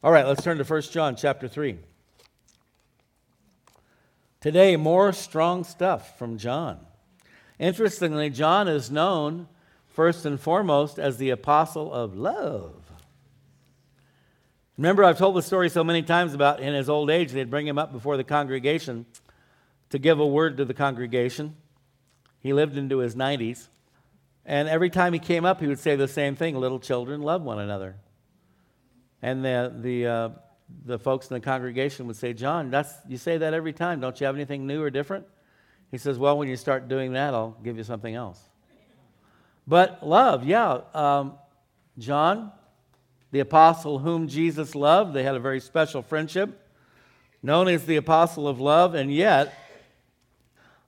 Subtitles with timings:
[0.00, 1.76] All right, let's turn to 1 John chapter 3.
[4.40, 6.78] Today, more strong stuff from John.
[7.58, 9.48] Interestingly, John is known
[9.88, 12.76] first and foremost as the apostle of love.
[14.76, 17.66] Remember, I've told the story so many times about in his old age, they'd bring
[17.66, 19.04] him up before the congregation
[19.90, 21.56] to give a word to the congregation.
[22.38, 23.66] He lived into his 90s.
[24.46, 27.42] And every time he came up, he would say the same thing little children, love
[27.42, 27.96] one another.
[29.22, 30.28] And the, the, uh,
[30.84, 34.00] the folks in the congregation would say, John, that's, you say that every time.
[34.00, 35.26] Don't you have anything new or different?
[35.90, 38.40] He says, Well, when you start doing that, I'll give you something else.
[39.66, 40.80] But love, yeah.
[40.94, 41.34] Um,
[41.98, 42.52] John,
[43.32, 46.66] the apostle whom Jesus loved, they had a very special friendship,
[47.42, 49.54] known as the apostle of love, and yet,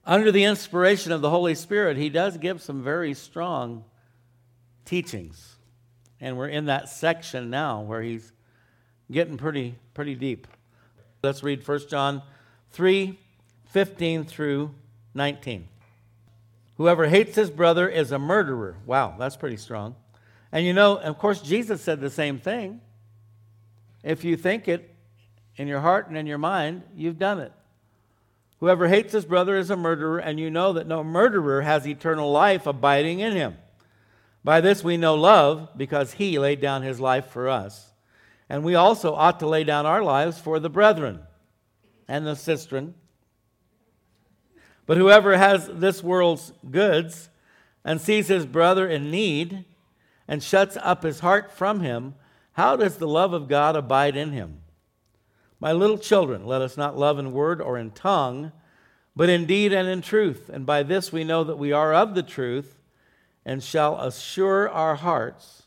[0.06, 3.84] under the inspiration of the Holy Spirit, he does give some very strong
[4.84, 5.56] teachings.
[6.20, 8.32] And we're in that section now where he's
[9.10, 10.46] getting pretty, pretty deep.
[11.22, 12.22] Let's read 1 John
[12.72, 13.18] 3
[13.66, 14.74] 15 through
[15.14, 15.68] 19.
[16.76, 18.76] Whoever hates his brother is a murderer.
[18.86, 19.94] Wow, that's pretty strong.
[20.50, 22.80] And you know, of course, Jesus said the same thing.
[24.02, 24.94] If you think it
[25.56, 27.52] in your heart and in your mind, you've done it.
[28.60, 32.30] Whoever hates his brother is a murderer, and you know that no murderer has eternal
[32.30, 33.56] life abiding in him.
[34.42, 37.92] By this we know love, because he laid down his life for us.
[38.48, 41.20] And we also ought to lay down our lives for the brethren
[42.08, 42.94] and the sistren.
[44.86, 47.28] But whoever has this world's goods
[47.84, 49.64] and sees his brother in need
[50.26, 52.14] and shuts up his heart from him,
[52.52, 54.62] how does the love of God abide in him?
[55.60, 58.50] My little children, let us not love in word or in tongue,
[59.14, 60.50] but in deed and in truth.
[60.52, 62.79] And by this we know that we are of the truth
[63.44, 65.62] and shall assure our hearts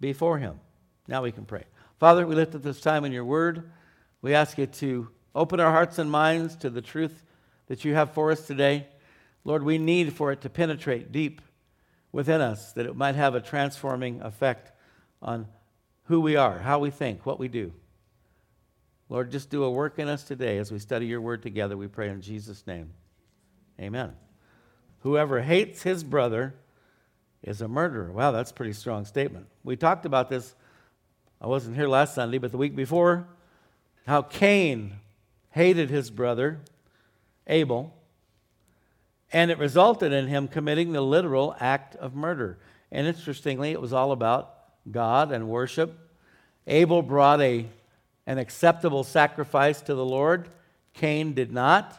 [0.00, 0.60] before him.
[1.08, 1.64] Now we can pray.
[1.98, 3.70] Father, we lift up this time in your word.
[4.22, 7.22] We ask you to open our hearts and minds to the truth
[7.68, 8.86] that you have for us today.
[9.44, 11.40] Lord, we need for it to penetrate deep
[12.12, 14.72] within us, that it might have a transforming effect
[15.22, 15.46] on
[16.04, 17.72] who we are, how we think, what we do.
[19.08, 21.76] Lord, just do a work in us today as we study your word together.
[21.76, 22.92] We pray in Jesus' name.
[23.80, 24.14] Amen.
[25.00, 26.54] Whoever hates his brother
[27.46, 28.10] is a murderer.
[28.10, 29.46] Wow, that's a pretty strong statement.
[29.62, 30.54] We talked about this,
[31.40, 33.26] I wasn't here last Sunday, but the week before,
[34.06, 34.94] how Cain
[35.50, 36.60] hated his brother
[37.46, 37.94] Abel,
[39.32, 42.58] and it resulted in him committing the literal act of murder.
[42.90, 44.54] And interestingly, it was all about
[44.90, 45.96] God and worship.
[46.66, 47.66] Abel brought a,
[48.26, 50.48] an acceptable sacrifice to the Lord,
[50.94, 51.96] Cain did not.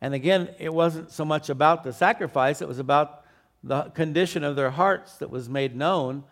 [0.00, 3.23] And again, it wasn't so much about the sacrifice, it was about
[3.64, 6.22] the condition of their hearts that was made known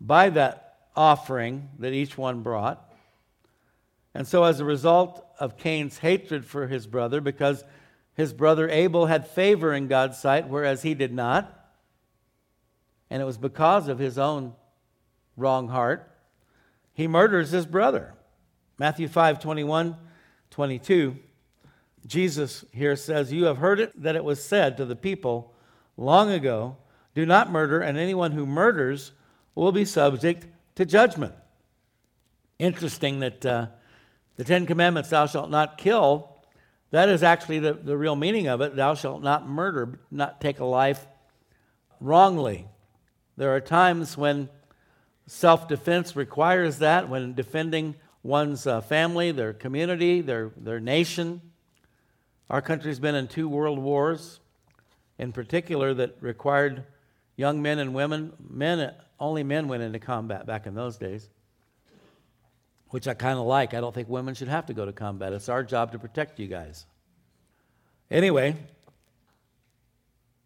[0.00, 2.82] by that offering that each one brought.
[4.14, 7.64] And so, as a result of Cain's hatred for his brother, because
[8.14, 11.52] his brother Abel had favor in God's sight, whereas he did not.
[13.10, 14.54] And it was because of his own
[15.36, 16.10] wrong heart.
[16.94, 18.14] He murders his brother.
[18.78, 19.96] Matthew 5 21,
[20.50, 21.16] 22.
[22.06, 25.52] Jesus here says, You have heard it that it was said to the people
[25.96, 26.76] long ago,
[27.14, 29.12] Do not murder, and anyone who murders
[29.54, 31.34] will be subject to judgment.
[32.58, 33.66] Interesting that uh,
[34.36, 36.36] the Ten Commandments, thou shalt not kill,
[36.90, 38.76] that is actually the, the real meaning of it.
[38.76, 41.06] Thou shalt not murder, not take a life
[42.00, 42.66] wrongly.
[43.36, 44.48] There are times when
[45.26, 51.40] self defense requires that, when defending one's uh, family, their community, their, their nation.
[52.48, 54.40] Our country's been in two world wars,
[55.18, 56.84] in particular, that required
[57.36, 61.28] young men and women, men, only men went into combat back in those days
[62.90, 63.74] which I kind of like.
[63.74, 65.32] I don't think women should have to go to combat.
[65.32, 66.86] It's our job to protect you guys.
[68.10, 68.56] Anyway,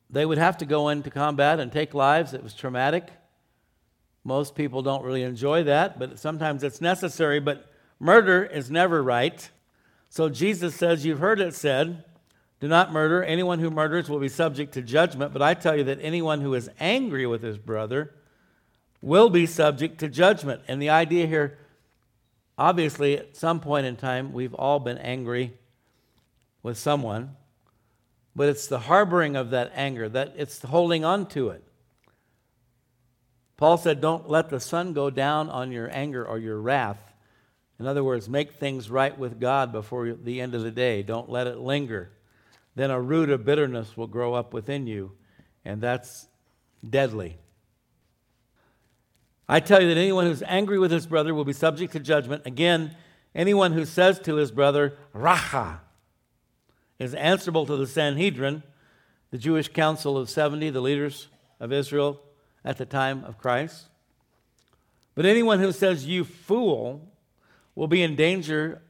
[0.09, 2.33] they would have to go into combat and take lives.
[2.33, 3.09] It was traumatic.
[4.25, 7.41] Most people don't really enjoy that, but sometimes it's necessary.
[7.41, 9.49] But murder is never right.
[10.09, 12.05] So Jesus says, You've heard it said,
[12.61, 13.25] do not murder.
[13.25, 15.33] Anyone who murders will be subject to judgment.
[15.33, 18.15] But I tell you that anyone who is angry with his brother
[19.01, 20.63] will be subject to judgment.
[20.69, 21.59] And the idea here
[22.61, 25.55] Obviously, at some point in time, we've all been angry
[26.63, 27.35] with someone,
[28.37, 31.65] but it's the harboring of that anger, that it's holding on to it.
[33.57, 37.15] Paul said, Don't let the sun go down on your anger or your wrath.
[37.79, 41.03] In other words, make things right with God before the end of the day.
[41.03, 42.11] Don't let it linger.
[42.75, 45.13] Then a root of bitterness will grow up within you,
[45.65, 46.29] and that's
[46.89, 47.39] deadly.
[49.49, 52.47] I tell you that anyone who's angry with his brother will be subject to judgment.
[52.47, 52.95] Again,
[53.35, 55.81] anyone who says to his brother, Racha,
[57.01, 58.63] is answerable to the Sanhedrin,
[59.31, 61.29] the Jewish council of 70, the leaders
[61.59, 62.21] of Israel
[62.65, 63.89] at the time of Christ.
[65.15, 67.11] But anyone who says, You fool,
[67.75, 68.83] will be in danger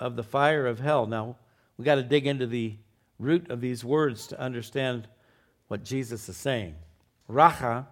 [0.00, 1.06] of the fire of hell.
[1.06, 1.36] Now,
[1.76, 2.76] we got to dig into the
[3.18, 5.08] root of these words to understand
[5.68, 6.74] what Jesus is saying.
[7.30, 7.86] Racha,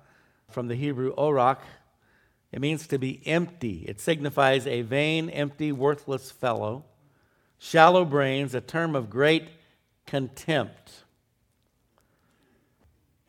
[0.50, 1.60] from the Hebrew orak,
[2.52, 3.84] it means to be empty.
[3.86, 6.84] It signifies a vain, empty, worthless fellow.
[7.58, 9.48] Shallow brains, a term of great
[10.06, 10.92] contempt.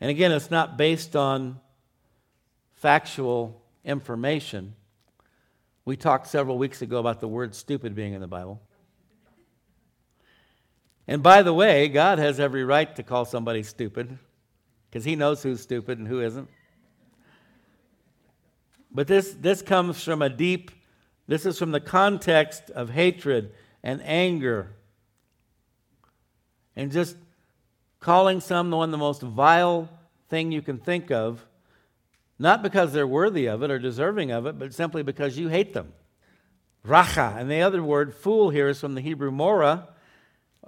[0.00, 1.58] And again, it's not based on
[2.74, 4.74] factual information.
[5.84, 8.62] We talked several weeks ago about the word stupid being in the Bible.
[11.08, 14.18] And by the way, God has every right to call somebody stupid
[14.88, 16.48] because he knows who's stupid and who isn't.
[18.92, 20.70] But this, this comes from a deep,
[21.26, 23.52] this is from the context of hatred
[23.82, 24.72] and anger
[26.76, 27.16] and just
[28.00, 29.88] calling someone the most vile
[30.28, 31.44] thing you can think of,
[32.38, 35.72] not because they're worthy of it or deserving of it, but simply because you hate
[35.72, 35.92] them.
[36.86, 37.36] Racha.
[37.36, 39.88] And the other word, fool, here is from the Hebrew mora,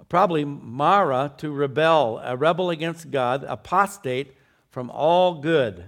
[0.09, 4.35] probably mara, to rebel, a rebel against God, apostate
[4.69, 5.85] from all good.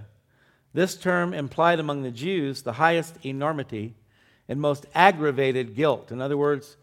[0.72, 3.94] This term implied among the Jews the highest enormity
[4.48, 6.10] and most aggravated guilt.
[6.10, 6.76] In other words,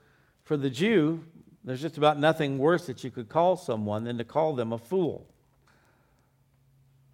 [0.43, 1.23] for the Jew,
[1.63, 4.77] there's just about nothing worse that you could call someone than to call them a
[4.77, 5.27] fool.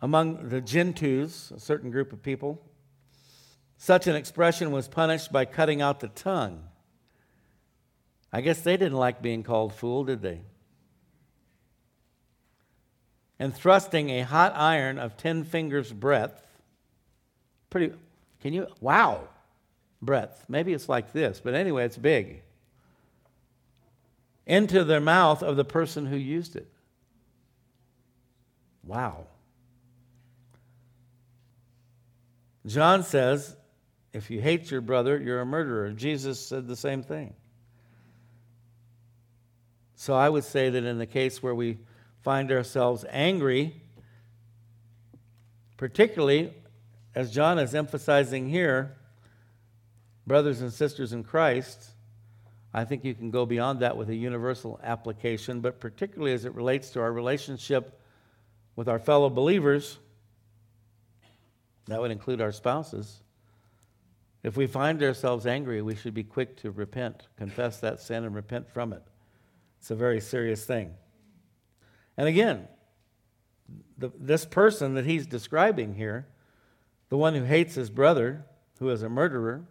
[0.02, 2.62] Among the Gentoos, a certain group of people,
[3.78, 6.64] such an expression was punished by cutting out the tongue.
[8.38, 10.42] I guess they didn't like being called fool, did they?
[13.40, 16.40] And thrusting a hot iron of 10 fingers' breadth.
[17.72, 17.96] Pretty,
[18.42, 19.28] can you, wow,
[20.04, 20.46] breadth.
[20.48, 22.44] Maybe it's like this, but anyway, it's big
[24.46, 26.70] into the mouth of the person who used it.
[28.84, 29.26] Wow.
[32.68, 33.56] John says,
[34.14, 35.90] if you hate your brother, you're a murderer.
[35.90, 37.34] Jesus said the same thing.
[40.00, 41.80] So I would say that in the case where we
[42.22, 43.82] find ourselves angry,
[45.76, 46.54] particularly
[47.16, 48.96] as John is emphasizing here,
[50.28, 51.90] brothers and sisters in Christ,
[52.76, 56.54] I think you can go beyond that with a universal application, but particularly as it
[56.54, 58.00] relates to our relationship
[58.76, 59.98] with our fellow believers,
[61.88, 63.24] that would include our spouses.
[64.44, 68.36] If we find ourselves angry, we should be quick to repent, confess that sin, and
[68.36, 69.02] repent from it.
[69.88, 70.96] It's a very serious thing.
[72.18, 72.68] And again,
[73.98, 76.28] the, this person that he's describing here,
[77.08, 78.44] the one who hates his brother,
[78.80, 79.64] who is a murderer,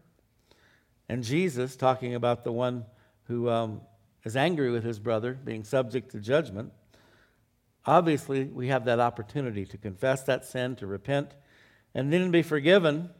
[1.06, 2.86] and Jesus, talking about the one
[3.24, 3.82] who um,
[4.24, 6.72] is angry with his brother, being subject to judgment,
[7.84, 11.34] obviously we have that opportunity to confess that sin, to repent,
[11.94, 13.10] and then be forgiven.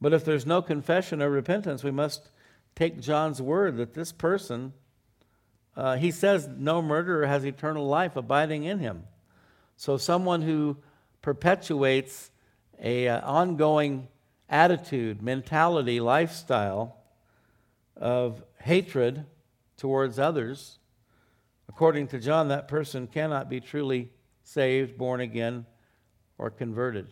[0.00, 2.30] But if there's no confession or repentance, we must
[2.78, 4.72] take John's word that this person,
[5.76, 9.02] uh, he says, no murderer has eternal life abiding in him.
[9.76, 10.76] So someone who
[11.20, 12.30] perpetuates
[12.80, 14.06] a uh, ongoing
[14.48, 16.96] attitude, mentality, lifestyle
[17.96, 19.26] of hatred
[19.76, 20.78] towards others,
[21.68, 24.12] according to John, that person cannot be truly
[24.44, 25.66] saved, born again,
[26.38, 27.08] or converted.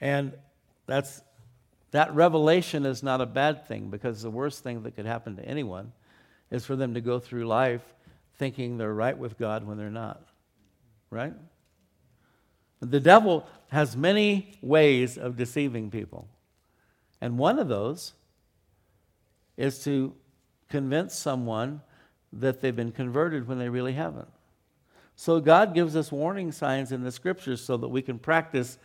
[0.00, 0.32] And
[0.86, 1.20] that's
[1.90, 5.44] that revelation is not a bad thing because the worst thing that could happen to
[5.44, 5.92] anyone
[6.50, 7.82] is for them to go through life
[8.36, 10.22] thinking they're right with God when they're not.
[11.10, 11.32] Right?
[12.80, 16.28] The devil has many ways of deceiving people.
[17.20, 18.12] And one of those
[19.56, 20.14] is to
[20.68, 21.80] convince someone
[22.32, 24.28] that they've been converted when they really haven't.
[25.16, 28.78] So God gives us warning signs in the scriptures so that we can practice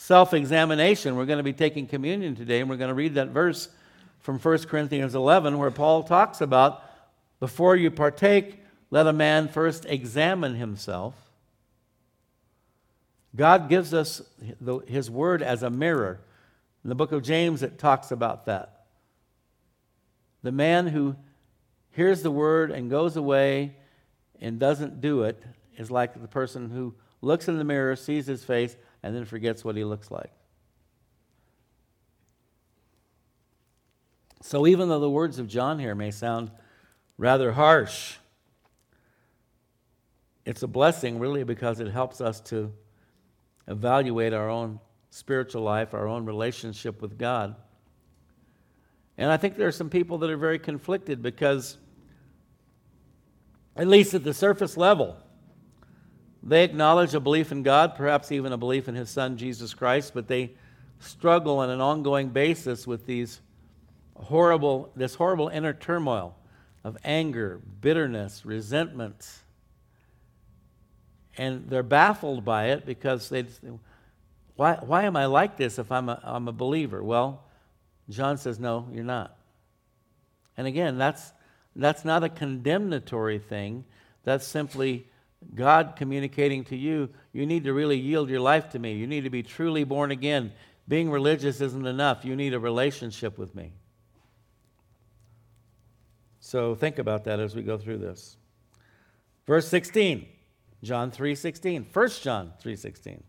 [0.00, 1.14] self examination.
[1.14, 3.68] We're going to be taking communion today, and we're going to read that verse
[4.20, 6.82] from 1 Corinthians 11 where Paul talks about
[7.38, 11.14] before you partake, let a man first examine himself
[13.34, 14.22] God gives us
[14.86, 16.20] His Word as a mirror.
[16.82, 18.86] In the book of James, it talks about that.
[20.42, 21.14] The man who
[21.92, 23.76] hears the Word and goes away
[24.40, 25.40] and doesn't do it
[25.76, 29.64] is like the person who looks in the mirror, sees his face, and then forgets
[29.64, 30.32] what he looks like.
[34.42, 36.50] So, even though the words of John here may sound
[37.18, 38.16] rather harsh,
[40.46, 42.72] it's a blessing really because it helps us to
[43.68, 44.80] evaluate our own
[45.10, 47.54] spiritual life, our own relationship with God.
[49.18, 51.76] And I think there are some people that are very conflicted because,
[53.76, 55.18] at least at the surface level,
[56.42, 60.12] they acknowledge a belief in God, perhaps even a belief in His Son, Jesus Christ,
[60.14, 60.52] but they
[60.98, 63.40] struggle on an ongoing basis with these
[64.14, 66.34] horrible, this horrible inner turmoil
[66.84, 69.28] of anger, bitterness, resentment.
[71.36, 73.46] And they're baffled by it because they,
[74.56, 77.02] why, why am I like this if I'm a, I'm a believer?
[77.02, 77.44] Well,
[78.08, 79.36] John says, no, you're not.
[80.56, 81.32] And again, that's,
[81.76, 83.84] that's not a condemnatory thing.
[84.24, 85.06] That's simply
[85.54, 88.94] God communicating to you, you need to really yield your life to me.
[88.94, 90.52] You need to be truly born again.
[90.86, 92.24] Being religious isn't enough.
[92.24, 93.72] You need a relationship with me.
[96.40, 98.36] So think about that as we go through this.
[99.46, 100.26] Verse 16,
[100.82, 101.86] John 3:16.
[101.92, 103.22] 1 John 3:16.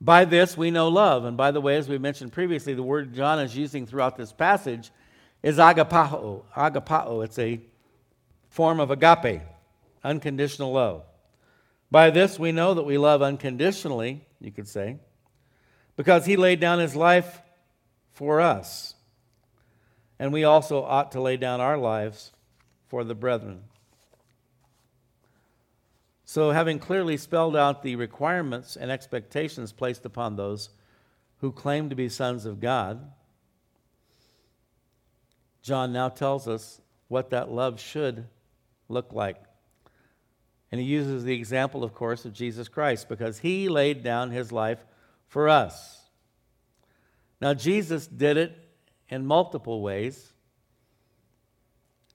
[0.00, 1.24] By this we know love.
[1.24, 4.32] And by the way, as we mentioned previously, the word John is using throughout this
[4.32, 4.90] passage
[5.42, 6.42] is agapao.
[6.56, 7.60] Agapao, it's a
[8.48, 9.42] form of agape,
[10.04, 11.04] unconditional love.
[11.90, 14.96] By this we know that we love unconditionally, you could say,
[15.96, 17.40] because he laid down his life
[18.12, 18.94] for us.
[20.18, 22.32] And we also ought to lay down our lives
[22.86, 23.64] for the brethren.
[26.24, 30.70] So, having clearly spelled out the requirements and expectations placed upon those
[31.40, 33.12] who claim to be sons of God,
[35.60, 38.28] John now tells us what that love should
[38.88, 39.42] look like.
[40.72, 44.50] And he uses the example, of course, of Jesus Christ because he laid down his
[44.50, 44.84] life
[45.28, 46.00] for us.
[47.42, 48.56] Now, Jesus did it
[49.10, 50.32] in multiple ways.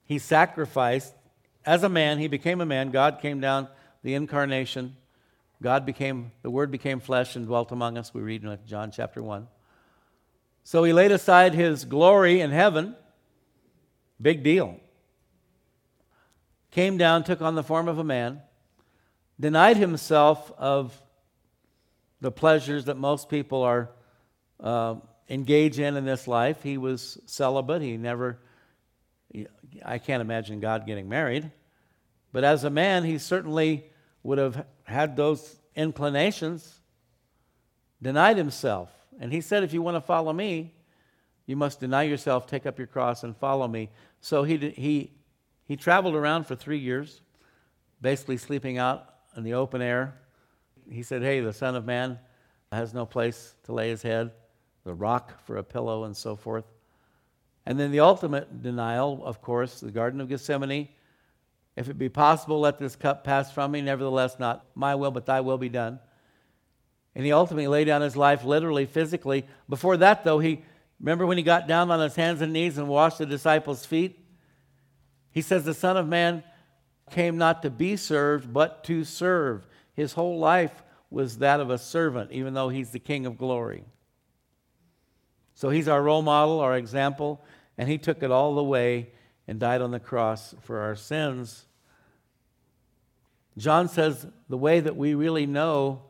[0.05, 1.13] He sacrificed,
[1.65, 2.89] as a man, he became a man.
[2.89, 3.67] God came down,
[4.01, 4.95] the incarnation.
[5.61, 8.13] God became, the Word became flesh and dwelt among us.
[8.13, 9.47] We read in John chapter 1.
[10.63, 12.95] So he laid aside his glory in heaven.
[14.19, 14.79] Big deal.
[16.71, 18.41] Came down, took on the form of a man,
[19.39, 20.99] denied himself of
[22.21, 23.91] the pleasures that most people are
[24.59, 24.95] uh,
[25.27, 26.63] in in this life.
[26.63, 27.81] He was celibate.
[27.81, 28.39] He never,
[29.85, 31.51] I can't imagine God getting married.
[32.31, 33.85] But as a man, he certainly
[34.23, 36.81] would have had those inclinations,
[38.01, 38.89] denied himself.
[39.19, 40.73] And he said, If you want to follow me,
[41.45, 43.89] you must deny yourself, take up your cross, and follow me.
[44.19, 45.11] So he, he,
[45.65, 47.21] he traveled around for three years,
[48.01, 50.15] basically sleeping out in the open air.
[50.89, 52.19] He said, Hey, the Son of Man
[52.71, 54.31] has no place to lay his head
[54.87, 56.65] the rock for a pillow, and so forth.
[57.65, 60.87] And then the ultimate denial, of course, the Garden of Gethsemane.
[61.75, 63.81] If it be possible, let this cup pass from me.
[63.81, 65.99] Nevertheless, not my will, but thy will be done.
[67.13, 69.45] And he ultimately laid down his life literally, physically.
[69.67, 70.63] Before that, though, he
[71.01, 74.17] remember when he got down on his hands and knees and washed the disciples' feet?
[75.31, 76.43] He says, The Son of Man
[77.09, 79.67] came not to be served, but to serve.
[79.93, 83.83] His whole life was that of a servant, even though he's the King of glory.
[85.55, 87.43] So he's our role model, our example,
[87.77, 89.09] and he took it all the way
[89.47, 91.65] and died on the cross for our sins.
[93.57, 96.03] John says the way that we really know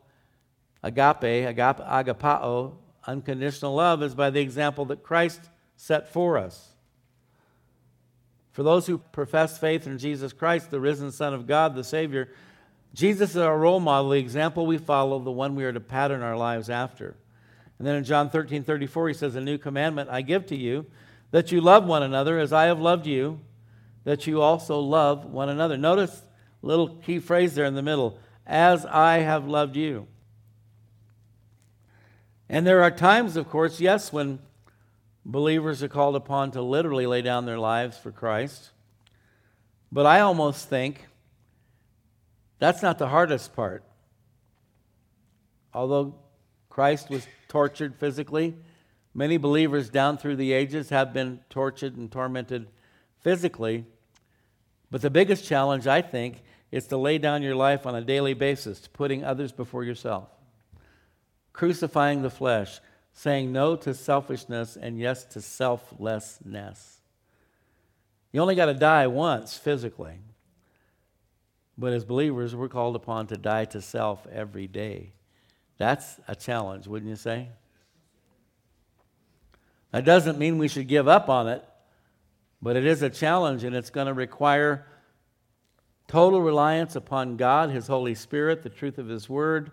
[0.82, 2.74] agape, agape agapao,
[3.06, 6.67] unconditional love, is by the example that Christ set for us.
[8.58, 12.28] For those who profess faith in Jesus Christ, the risen Son of God, the Savior,
[12.92, 16.22] Jesus is our role model, the example we follow, the one we are to pattern
[16.22, 17.14] our lives after.
[17.78, 20.86] And then in John 13 34, he says, A new commandment I give to you,
[21.30, 23.38] that you love one another as I have loved you,
[24.02, 25.76] that you also love one another.
[25.76, 26.20] Notice
[26.60, 30.08] little key phrase there in the middle as I have loved you.
[32.48, 34.40] And there are times, of course, yes, when
[35.28, 38.70] believers are called upon to literally lay down their lives for Christ.
[39.92, 41.06] But I almost think
[42.58, 43.84] that's not the hardest part.
[45.72, 46.14] Although
[46.70, 48.54] Christ was tortured physically.
[49.14, 52.68] Many believers down through the ages have been tortured and tormented
[53.20, 53.84] physically.
[54.90, 58.34] But the biggest challenge, I think, is to lay down your life on a daily
[58.34, 60.28] basis, putting others before yourself,
[61.52, 62.80] crucifying the flesh,
[63.18, 67.00] saying no to selfishness and yes to selflessness.
[68.30, 70.20] You only got to die once physically.
[71.76, 75.14] But as believers, we're called upon to die to self every day.
[75.78, 77.48] That's a challenge, wouldn't you say?
[79.90, 81.64] That doesn't mean we should give up on it,
[82.62, 84.86] but it is a challenge and it's going to require
[86.06, 89.72] total reliance upon God, His Holy Spirit, the truth of His Word,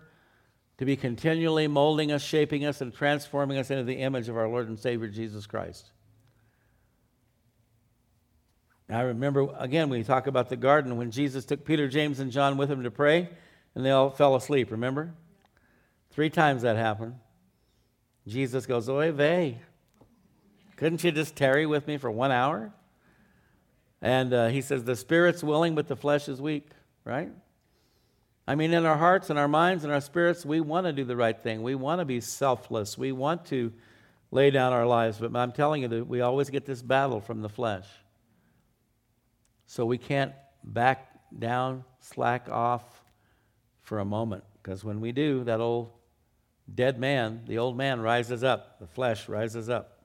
[0.78, 4.48] to be continually molding us, shaping us, and transforming us into the image of our
[4.48, 5.90] Lord and Savior Jesus Christ.
[8.88, 12.30] I remember, again, when we talk about the garden, when Jesus took Peter, James, and
[12.30, 13.28] John with him to pray,
[13.74, 15.12] and they all fell asleep, remember?
[16.10, 17.16] Three times that happened.
[18.28, 19.60] Jesus goes, Oy vey.
[20.76, 22.72] Couldn't you just tarry with me for one hour?
[24.00, 26.68] And uh, he says, The spirit's willing, but the flesh is weak,
[27.04, 27.30] right?
[28.46, 31.04] I mean, in our hearts and our minds and our spirits, we want to do
[31.04, 31.62] the right thing.
[31.62, 32.96] We want to be selfless.
[32.96, 33.72] We want to
[34.30, 35.18] lay down our lives.
[35.18, 37.86] But I'm telling you that we always get this battle from the flesh.
[39.66, 42.84] So we can't back down, slack off
[43.82, 44.44] for a moment.
[44.62, 45.90] Because when we do, that old
[46.72, 50.04] dead man, the old man rises up, the flesh rises up.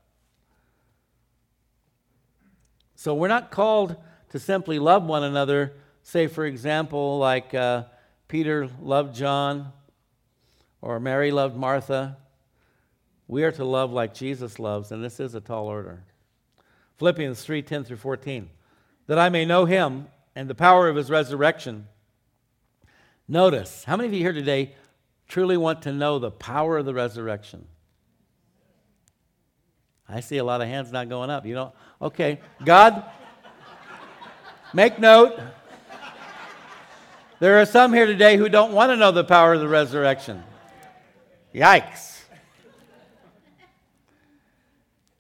[2.95, 3.95] So we're not called
[4.29, 7.83] to simply love one another, say, for example, like uh,
[8.31, 9.73] Peter loved John
[10.81, 12.15] or Mary loved Martha.
[13.27, 16.05] We are to love like Jesus loves, and this is a tall order.
[16.97, 18.49] Philippians 3 10 through 14
[19.07, 21.89] that I may know him and the power of his resurrection.
[23.27, 24.75] Notice, how many of you here today
[25.27, 27.67] truly want to know the power of the resurrection?
[30.07, 31.45] I see a lot of hands not going up.
[31.45, 33.03] You know, okay, God,
[34.73, 35.37] make note.
[37.41, 40.41] There are some here today who don't want to know the power of the resurrection.
[41.53, 42.21] Yikes.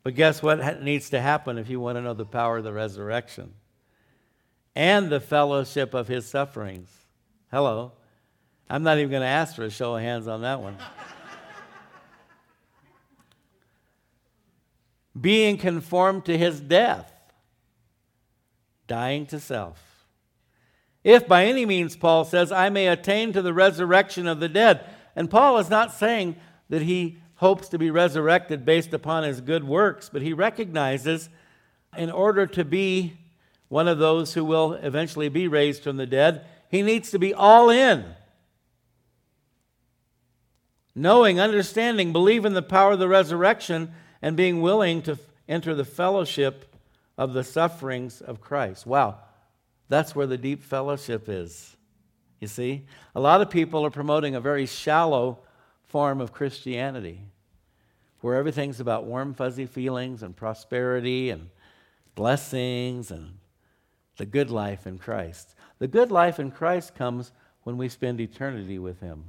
[0.03, 2.71] But guess what needs to happen if you want to know the power of the
[2.71, 3.53] resurrection?
[4.75, 6.89] and the fellowship of his sufferings.
[7.51, 7.93] Hello.
[8.69, 10.77] I'm not even going to ask for a show of hands on that one.
[15.19, 17.11] Being conformed to his death,
[18.87, 19.90] dying to self.
[21.03, 24.85] If by any means, Paul says, I may attain to the resurrection of the dead.
[25.15, 26.35] And Paul is not saying
[26.69, 31.29] that he hopes to be resurrected based upon his good works, but he recognizes
[31.97, 33.17] in order to be
[33.67, 37.33] one of those who will eventually be raised from the dead, he needs to be
[37.33, 38.05] all in.
[40.93, 46.75] Knowing, understanding, believing the power of the resurrection, and being willing to enter the fellowship
[47.17, 48.85] of the sufferings of Christ.
[48.85, 49.19] Wow,
[49.91, 51.75] that's where the deep fellowship is.
[52.39, 52.85] You see?
[53.13, 55.39] A lot of people are promoting a very shallow
[55.87, 57.25] form of Christianity
[58.21, 61.49] where everything's about warm, fuzzy feelings and prosperity and
[62.15, 63.33] blessings and
[64.17, 65.55] the good life in Christ.
[65.79, 67.31] The good life in Christ comes
[67.63, 69.25] when we spend eternity with Him.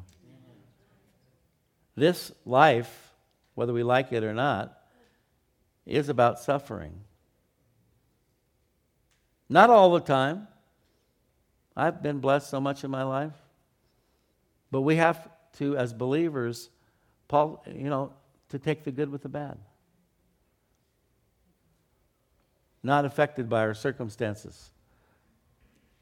[1.96, 3.14] This life,
[3.55, 4.79] whether we like it or not,
[5.87, 7.01] is about suffering.
[9.48, 10.48] Not all the time.
[11.77, 13.33] I've been blessed so much in my life.
[14.71, 16.71] But we have to, as believers,
[17.29, 18.13] Paul, you know,
[18.51, 19.59] to take the good with the bad.
[22.83, 24.71] Not affected by our circumstances.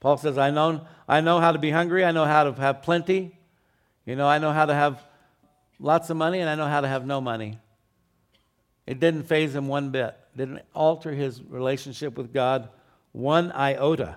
[0.01, 2.83] Paul says, I know, I know how to be hungry, I know how to have
[2.83, 3.37] plenty,
[4.07, 5.03] you know, I know how to have
[5.79, 7.59] lots of money, and I know how to have no money.
[8.87, 12.71] It didn't faze him one bit, it didn't alter his relationship with God
[13.13, 14.17] one iota.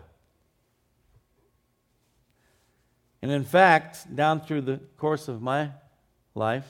[3.24, 5.70] And in fact, down through the course of my
[6.36, 6.68] life,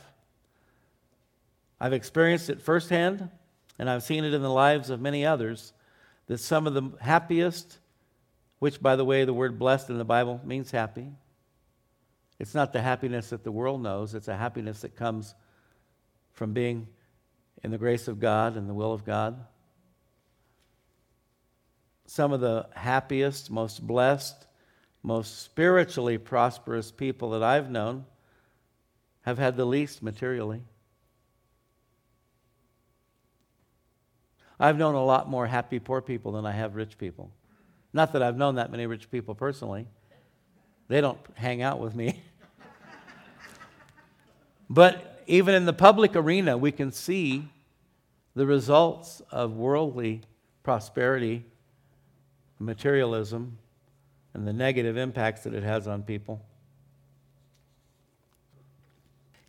[1.80, 3.28] I've experienced it firsthand,
[3.80, 5.74] and I've seen it in the lives of many others,
[6.28, 7.80] that some of the happiest,
[8.60, 11.08] which, by the way, the word blessed in the Bible means happy.
[12.38, 15.34] It's not the happiness that the world knows, it's a happiness that comes
[16.34, 16.88] from being
[17.64, 19.44] in the grace of God and the will of God.
[22.06, 24.46] Some of the happiest, most blessed,
[25.04, 28.06] most spiritually prosperous people that I've known
[29.24, 30.62] have had the least materially.
[34.60, 37.32] I've known a lot more happy poor people than I have rich people.
[37.92, 39.88] Not that I've known that many rich people personally,
[40.88, 42.22] they don't hang out with me.
[44.70, 47.50] but even in the public arena, we can see
[48.36, 50.22] the results of worldly
[50.64, 51.46] prosperity,
[52.58, 53.58] materialism,
[54.34, 56.44] and the negative impacts that it has on people.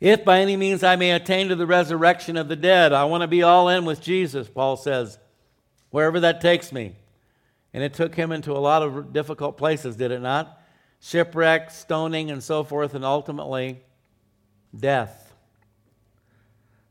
[0.00, 3.22] If by any means I may attain to the resurrection of the dead, I want
[3.22, 5.18] to be all in with Jesus, Paul says,
[5.90, 6.96] wherever that takes me.
[7.72, 10.60] And it took him into a lot of difficult places, did it not?
[11.00, 13.82] Shipwreck, stoning, and so forth, and ultimately
[14.78, 15.32] death.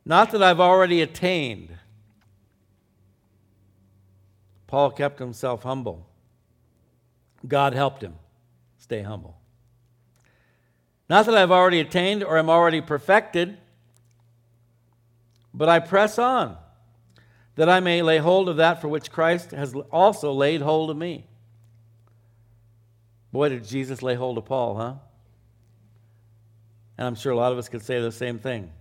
[0.05, 1.69] Not that I've already attained.
[4.67, 6.07] Paul kept himself humble.
[7.47, 8.15] God helped him
[8.77, 9.37] stay humble.
[11.09, 13.57] Not that I've already attained or am already perfected,
[15.53, 16.57] but I press on,
[17.55, 20.97] that I may lay hold of that for which Christ has also laid hold of
[20.97, 21.27] me.
[23.31, 24.93] Boy, did Jesus lay hold of Paul, huh?
[26.97, 28.71] And I'm sure a lot of us could say the same thing.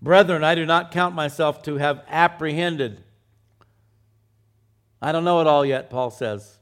[0.00, 3.02] Brethren, I do not count myself to have apprehended.
[5.02, 6.59] I don't know it all yet, Paul says.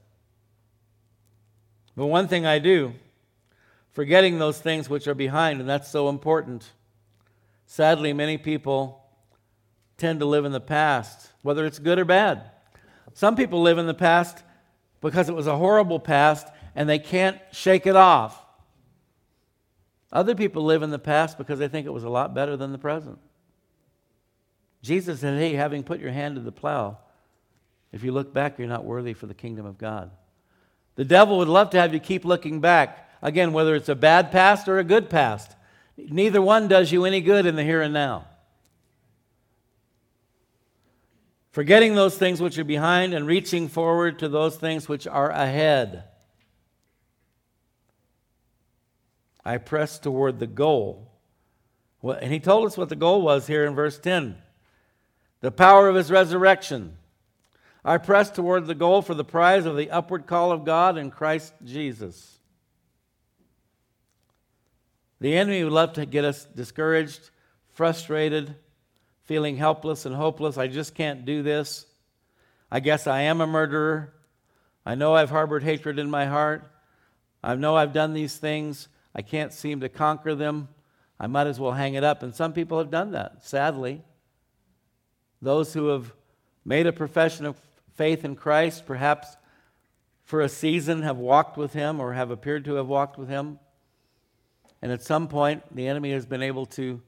[1.99, 2.95] But one thing I do,
[3.91, 6.71] forgetting those things which are behind, and that's so important.
[7.67, 9.03] Sadly, many people
[9.97, 12.53] tend to live in the past, whether it's good or bad.
[13.15, 14.45] Some people live in the past
[15.01, 18.47] because it was a horrible past and they can't shake it off.
[20.13, 22.71] Other people live in the past because they think it was a lot better than
[22.71, 23.19] the present.
[24.83, 26.99] Jesus said, Hey, having put your hand to the plow,
[27.91, 30.13] if you look back, you're not worthy for the kingdom of God.
[30.99, 33.09] The devil would love to have you keep looking back.
[33.23, 35.55] Again, whether it's a bad past or a good past,
[35.97, 38.27] neither one does you any good in the here and now.
[41.53, 46.03] Forgetting those things which are behind and reaching forward to those things which are ahead.
[49.45, 51.13] I press toward the goal.
[52.03, 54.37] And he told us what the goal was here in verse 10
[55.43, 56.99] the power of his resurrection.
[57.89, 61.11] I press toward the goal for the prize of the upward call of God in
[61.11, 62.39] Christ Jesus.
[65.21, 67.31] The enemy would love to get us discouraged,
[67.73, 68.55] frustrated,
[69.25, 70.59] feeling helpless and hopeless.
[70.59, 71.87] I just can't do this.
[72.71, 74.13] I guess I am a murderer.
[74.85, 76.71] I know I've harbored hatred in my heart.
[77.43, 78.89] I know I've done these things.
[79.15, 80.69] I can't seem to conquer them.
[81.19, 82.23] I might as well hang it up.
[82.23, 84.03] And some people have done that, sadly.
[85.41, 86.13] Those who have
[86.67, 87.57] made a profession of
[87.99, 89.37] faith in Christ, perhaps
[90.25, 93.59] for a season have walked with Him or have appeared to have walked with Him.
[94.81, 97.03] And at some point, the enemy has been able to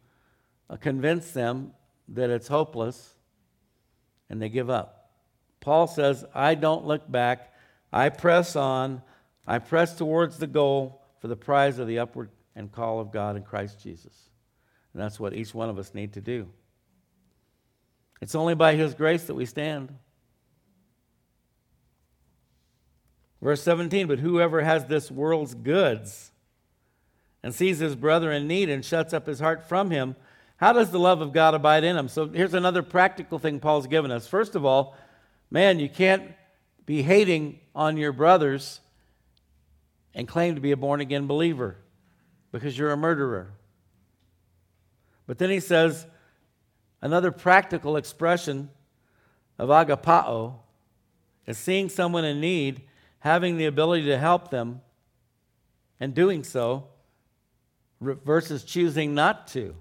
[0.69, 1.73] uh, convince them
[2.09, 3.15] that it's hopeless,
[4.29, 5.13] and they give up.
[5.61, 7.55] Paul says, I don't look back.
[7.93, 9.03] I press on.
[9.47, 13.37] I press towards the goal for the prize of the upward and call of God
[13.37, 14.31] in Christ Jesus.
[14.93, 16.49] And that's what each one of us need to do.
[18.21, 19.95] It's only by His grace that we stand.
[23.43, 26.31] Verse 17, but whoever has this world's goods
[27.43, 30.15] and sees his brother in need and shuts up his heart from him,
[30.57, 32.09] how does the love of God abide in him?
[32.09, 34.27] So here's another practical thing Paul's given us.
[34.27, 34.95] First of all,
[35.51, 36.33] man, you can't
[36.85, 38.81] be hating on your brothers
[40.15, 41.77] and claim to be a born again believer
[42.53, 43.53] because you're a murderer.
[45.27, 46.07] But then he says,
[47.03, 48.69] Another practical expression
[49.59, 50.57] of agapao
[51.47, 52.83] is seeing someone in need,
[53.21, 54.81] having the ability to help them,
[55.99, 56.89] and doing so
[58.01, 59.75] versus choosing not to.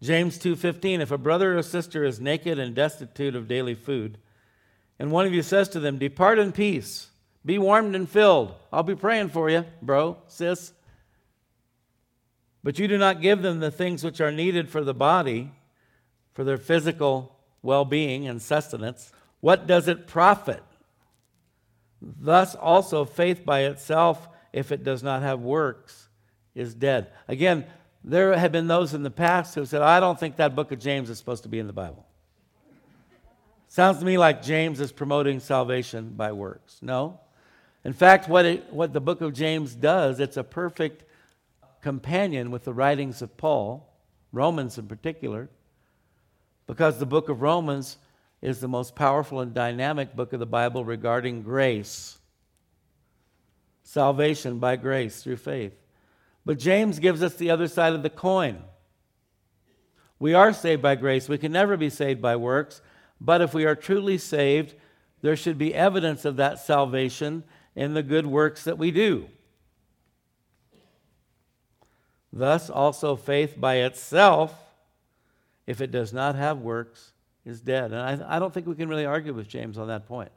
[0.00, 4.18] James 2:15 If a brother or sister is naked and destitute of daily food,
[4.98, 7.10] and one of you says to them, "Depart in peace,
[7.44, 8.54] be warmed and filled.
[8.72, 10.72] I'll be praying for you, bro, sis."
[12.62, 15.52] But you do not give them the things which are needed for the body,
[16.32, 19.12] for their physical well being and sustenance.
[19.40, 20.62] What does it profit?
[22.00, 26.08] Thus, also, faith by itself, if it does not have works,
[26.54, 27.12] is dead.
[27.26, 27.66] Again,
[28.04, 30.78] there have been those in the past who said, I don't think that book of
[30.78, 32.06] James is supposed to be in the Bible.
[33.68, 36.78] Sounds to me like James is promoting salvation by works.
[36.80, 37.20] No.
[37.84, 41.04] In fact, what, it, what the book of James does, it's a perfect
[41.82, 43.92] companion with the writings of Paul,
[44.32, 45.48] Romans in particular,
[46.66, 47.98] because the book of Romans
[48.40, 52.18] is the most powerful and dynamic book of the Bible regarding grace.
[53.82, 55.74] Salvation by grace through faith.
[56.44, 58.62] But James gives us the other side of the coin.
[60.18, 61.28] We are saved by grace.
[61.28, 62.80] We can never be saved by works.
[63.20, 64.74] But if we are truly saved,
[65.20, 69.28] there should be evidence of that salvation in the good works that we do.
[72.32, 74.54] Thus, also faith by itself,
[75.66, 77.12] if it does not have works,
[77.48, 77.92] is dead.
[77.92, 80.30] And I, I, don't think we can really argue with James on that point.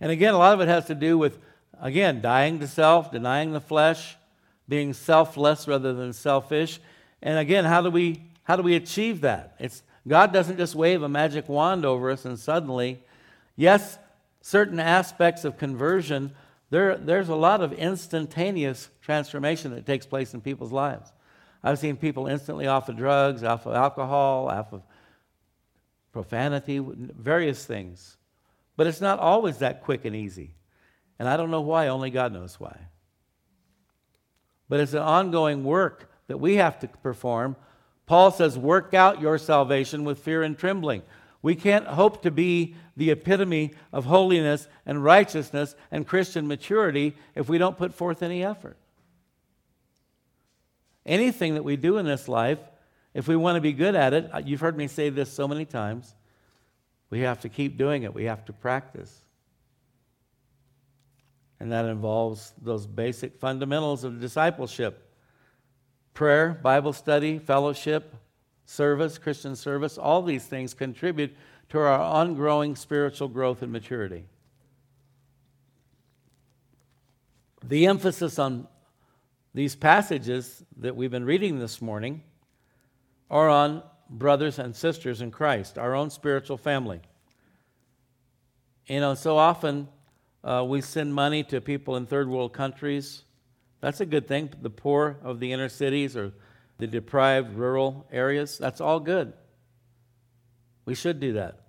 [0.00, 1.38] And again, a lot of it has to do with,
[1.80, 4.16] again, dying to self, denying the flesh,
[4.68, 6.80] being selfless rather than selfish.
[7.22, 9.54] And again, how do we how do we achieve that?
[9.60, 13.00] It's God doesn't just wave a magic wand over us and suddenly,
[13.54, 13.98] yes,
[14.40, 16.32] certain aspects of conversion
[16.72, 21.12] there, there's a lot of instantaneous transformation that takes place in people's lives.
[21.62, 24.82] I've seen people instantly off of drugs, off of alcohol, off of
[26.12, 28.16] profanity, various things.
[28.76, 30.54] But it's not always that quick and easy.
[31.18, 32.76] And I don't know why, only God knows why.
[34.68, 37.56] But it's an ongoing work that we have to perform.
[38.06, 41.02] Paul says, Work out your salvation with fear and trembling.
[41.42, 47.48] We can't hope to be the epitome of holiness and righteousness and Christian maturity if
[47.48, 48.76] we don't put forth any effort.
[51.04, 52.58] Anything that we do in this life,
[53.14, 55.64] if we want to be good at it, you've heard me say this so many
[55.64, 56.14] times,
[57.10, 59.22] we have to keep doing it, we have to practice.
[61.60, 65.08] And that involves those basic fundamentals of discipleship
[66.14, 68.14] prayer, Bible study, fellowship,
[68.64, 69.98] service, Christian service.
[69.98, 71.34] All these things contribute
[71.70, 74.24] to our ongoing spiritual growth and maturity.
[77.64, 78.66] The emphasis on
[79.54, 82.22] these passages that we've been reading this morning
[83.30, 87.00] are on brothers and sisters in Christ, our own spiritual family.
[88.86, 89.88] You know, so often
[90.42, 93.24] uh, we send money to people in third world countries.
[93.80, 94.50] That's a good thing.
[94.60, 96.32] The poor of the inner cities or
[96.78, 99.32] the deprived rural areas, that's all good.
[100.84, 101.60] We should do that.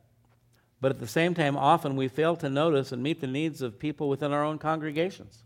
[0.82, 3.80] But at the same time, often we fail to notice and meet the needs of
[3.80, 5.44] people within our own congregations.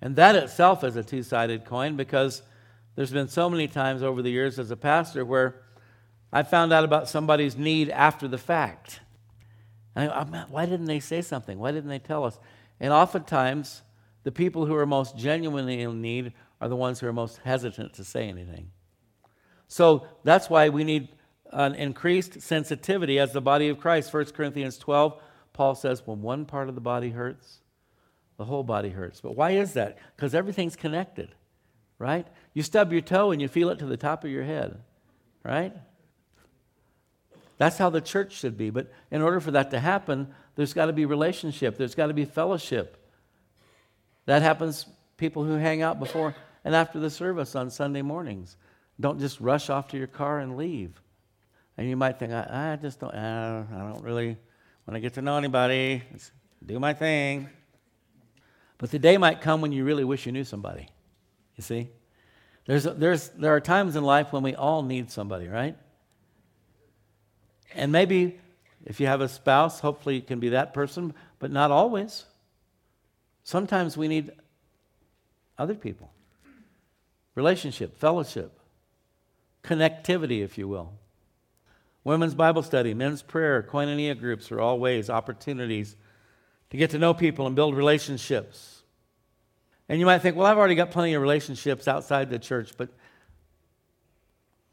[0.00, 2.42] And that itself is a two sided coin because
[2.94, 5.62] there's been so many times over the years as a pastor where
[6.32, 9.00] I found out about somebody's need after the fact.
[9.94, 11.58] And I, oh, why didn't they say something?
[11.58, 12.38] Why didn't they tell us?
[12.78, 13.82] And oftentimes,
[14.22, 17.94] the people who are most genuinely in need are the ones who are most hesitant
[17.94, 18.70] to say anything.
[19.68, 21.08] So that's why we need
[21.52, 24.12] an increased sensitivity as the body of Christ.
[24.12, 25.20] 1 Corinthians 12,
[25.52, 27.58] Paul says, when one part of the body hurts,
[28.38, 29.20] the whole body hurts.
[29.20, 29.98] But why is that?
[30.16, 31.34] Because everything's connected,
[31.98, 32.26] right?
[32.54, 34.80] You stub your toe and you feel it to the top of your head,
[35.44, 35.74] right?
[37.58, 38.70] That's how the church should be.
[38.70, 42.14] But in order for that to happen, there's got to be relationship, there's got to
[42.14, 42.94] be fellowship.
[44.26, 48.56] That happens, people who hang out before and after the service on Sunday mornings.
[49.00, 51.00] Don't just rush off to your car and leave.
[51.76, 54.36] And you might think, I, I just don't, I don't really
[54.86, 56.32] want to get to know anybody, just
[56.64, 57.48] do my thing.
[58.78, 60.88] But the day might come when you really wish you knew somebody.
[61.56, 61.90] You see?
[62.66, 65.76] There's, there's, there are times in life when we all need somebody, right?
[67.74, 68.38] And maybe
[68.84, 72.24] if you have a spouse, hopefully it can be that person, but not always.
[73.42, 74.30] Sometimes we need
[75.58, 76.10] other people
[77.34, 78.58] relationship, fellowship,
[79.62, 80.92] connectivity, if you will.
[82.02, 85.96] Women's Bible study, men's prayer, koinonia groups are all ways, opportunities
[86.70, 88.82] to get to know people and build relationships.
[89.88, 92.90] And you might think, well, I've already got plenty of relationships outside the church, but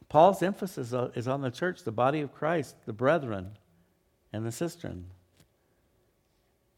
[0.10, 3.52] Paul's emphasis is on the church, the body of Christ, the brethren,
[4.32, 5.04] and the sistren.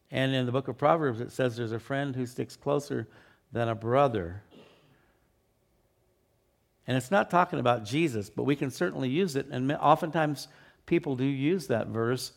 [0.09, 3.07] And in the book of Proverbs, it says there's a friend who sticks closer
[3.51, 4.43] than a brother.
[6.85, 9.47] And it's not talking about Jesus, but we can certainly use it.
[9.51, 10.47] And oftentimes
[10.85, 12.31] people do use that verse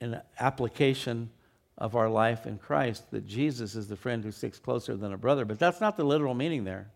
[0.00, 1.30] in application
[1.76, 5.18] of our life in Christ that Jesus is the friend who sticks closer than a
[5.18, 5.44] brother.
[5.44, 6.90] But that's not the literal meaning there.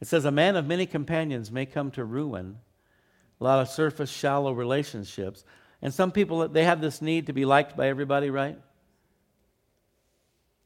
[0.00, 2.58] It says, A man of many companions may come to ruin.
[3.40, 5.44] A lot of surface, shallow relationships.
[5.82, 8.58] And some people, they have this need to be liked by everybody, right?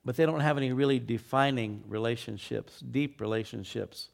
[0.05, 4.09] But they don't have any really defining relationships, deep relationships.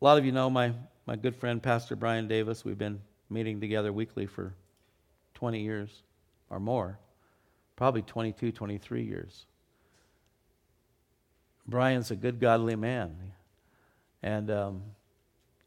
[0.00, 0.72] A lot of you know my,
[1.06, 2.64] my good friend, Pastor Brian Davis.
[2.64, 4.54] We've been meeting together weekly for
[5.42, 6.04] 20 years
[6.50, 7.00] or more,
[7.74, 9.46] probably 22, 23 years.
[11.66, 13.16] Brian's a good, godly man
[14.22, 14.82] and um,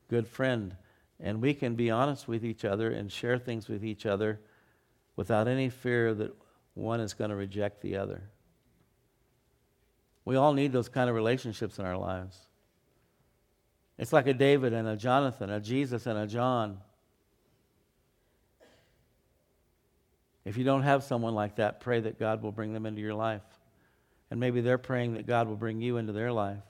[0.10, 0.78] good friend.
[1.20, 4.40] And we can be honest with each other and share things with each other
[5.18, 6.34] without any fear that
[6.74, 8.24] one is going to reject the other.
[10.24, 12.40] We all need those kind of relationships in our lives.
[13.98, 16.78] It's like a David and a Jonathan, a Jesus and a John.
[20.46, 23.16] If you don't have someone like that, pray that God will bring them into your
[23.16, 23.42] life.
[24.30, 26.62] And maybe they're praying that God will bring you into their life.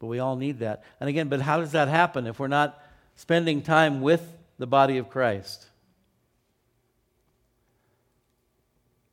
[0.00, 0.84] But we all need that.
[1.00, 2.82] And again, but how does that happen if we're not
[3.14, 5.68] spending time with the body of Christ?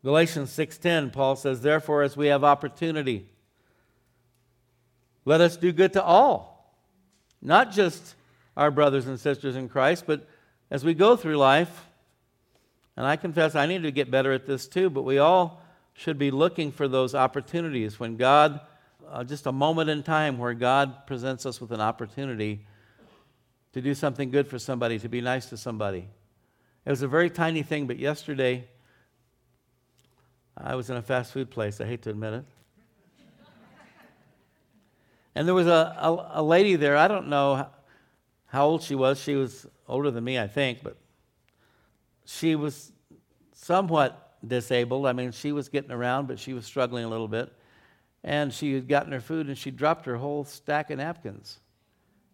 [0.03, 3.29] Galatians 6:10 Paul says, "Therefore as we have opportunity,
[5.23, 6.75] let us do good to all,
[7.41, 8.15] not just
[8.57, 10.27] our brothers and sisters in Christ, but
[10.69, 11.87] as we go through life,
[12.95, 15.61] and I confess I need to get better at this too, but we all
[15.93, 18.59] should be looking for those opportunities when God
[19.09, 22.65] uh, just a moment in time where God presents us with an opportunity
[23.73, 26.07] to do something good for somebody, to be nice to somebody.
[26.85, 28.67] It was a very tiny thing, but yesterday
[30.57, 31.81] I was in a fast food place.
[31.81, 32.45] I hate to admit it.
[35.35, 36.95] And there was a, a, a, lady there.
[36.95, 37.67] I don't know
[38.45, 39.19] how old she was.
[39.19, 40.95] She was older than me, I think, but
[42.25, 42.91] she was
[43.53, 45.05] somewhat disabled.
[45.05, 47.51] I mean, she was getting around, but she was struggling a little bit.
[48.23, 51.59] And she had gotten her food and she dropped her whole stack of napkins.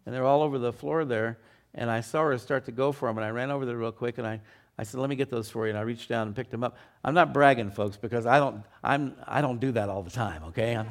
[0.06, 1.38] And they're all over the floor there.
[1.74, 3.18] And I saw her start to go for them.
[3.18, 4.40] And I ran over there real quick and I,
[4.78, 5.70] I said, Let me get those for you.
[5.70, 6.76] And I reached down and picked them up.
[7.04, 10.44] I'm not bragging, folks, because I don't, I'm, I don't do that all the time,
[10.44, 10.76] okay?
[10.76, 10.88] I'm,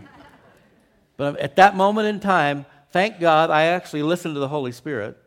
[1.18, 5.18] but at that moment in time, thank God I actually listened to the Holy Spirit.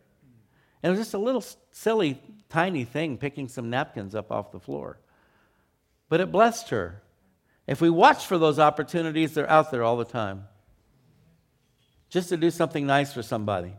[0.82, 2.20] And it was just a little silly,
[2.52, 4.98] tiny thing picking some napkins up off the floor.
[6.08, 7.02] But it blessed her.
[7.66, 10.44] If we watch for those opportunities, they're out there all the time.
[12.10, 13.72] Just to do something nice for somebody.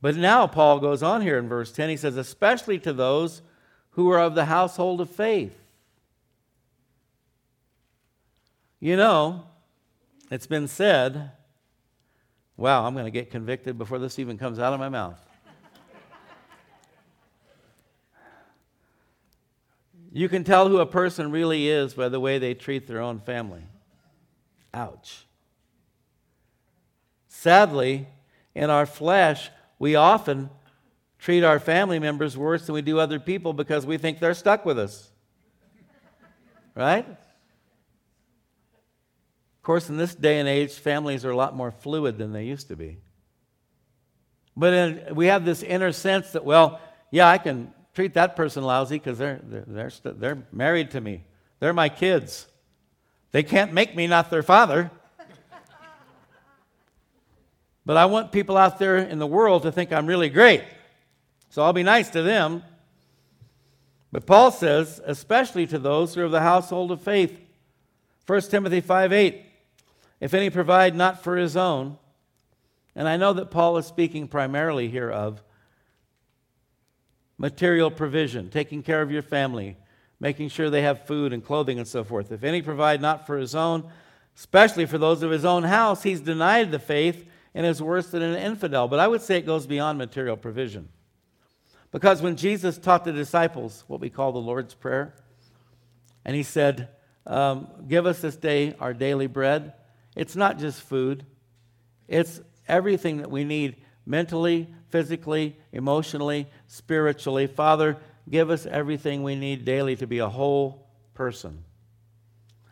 [0.00, 1.90] But now Paul goes on here in verse 10.
[1.90, 3.42] He says, especially to those
[3.90, 5.56] who are of the household of faith.
[8.78, 9.44] You know,
[10.30, 11.32] it's been said,
[12.56, 15.20] wow, I'm going to get convicted before this even comes out of my mouth.
[20.12, 23.20] You can tell who a person really is by the way they treat their own
[23.20, 23.62] family.
[24.74, 25.26] Ouch.
[27.28, 28.08] Sadly,
[28.54, 30.50] in our flesh, we often
[31.18, 34.66] treat our family members worse than we do other people because we think they're stuck
[34.66, 35.10] with us.
[36.74, 37.06] Right?
[39.60, 42.44] Of course, in this day and age, families are a lot more fluid than they
[42.44, 42.98] used to be.
[44.56, 48.62] But in, we have this inner sense that, well, yeah, I can treat that person
[48.62, 51.24] lousy because they're, they're, they're, st- they're married to me.
[51.58, 52.46] They're my kids.
[53.32, 54.90] They can't make me not their father.
[57.84, 60.64] but I want people out there in the world to think I'm really great.
[61.50, 62.62] So I'll be nice to them.
[64.12, 67.38] But Paul says, especially to those who are of the household of faith.
[68.26, 69.44] 1 Timothy 5 8.
[70.20, 71.96] If any provide not for his own,
[72.94, 75.42] and I know that Paul is speaking primarily here of
[77.40, 79.74] material provision, taking care of your family,
[80.20, 82.30] making sure they have food and clothing and so forth.
[82.30, 83.90] If any provide not for his own,
[84.36, 87.24] especially for those of his own house, he's denied the faith
[87.54, 88.88] and is worse than an infidel.
[88.88, 90.90] But I would say it goes beyond material provision.
[91.90, 95.14] Because when Jesus taught the disciples what we call the Lord's Prayer,
[96.26, 96.90] and he said,
[97.26, 99.72] um, Give us this day our daily bread,
[100.14, 101.24] it's not just food,
[102.06, 107.46] it's everything that we need mentally, physically, emotionally, spiritually.
[107.46, 107.96] Father,
[108.28, 111.64] give us everything we need daily to be a whole person.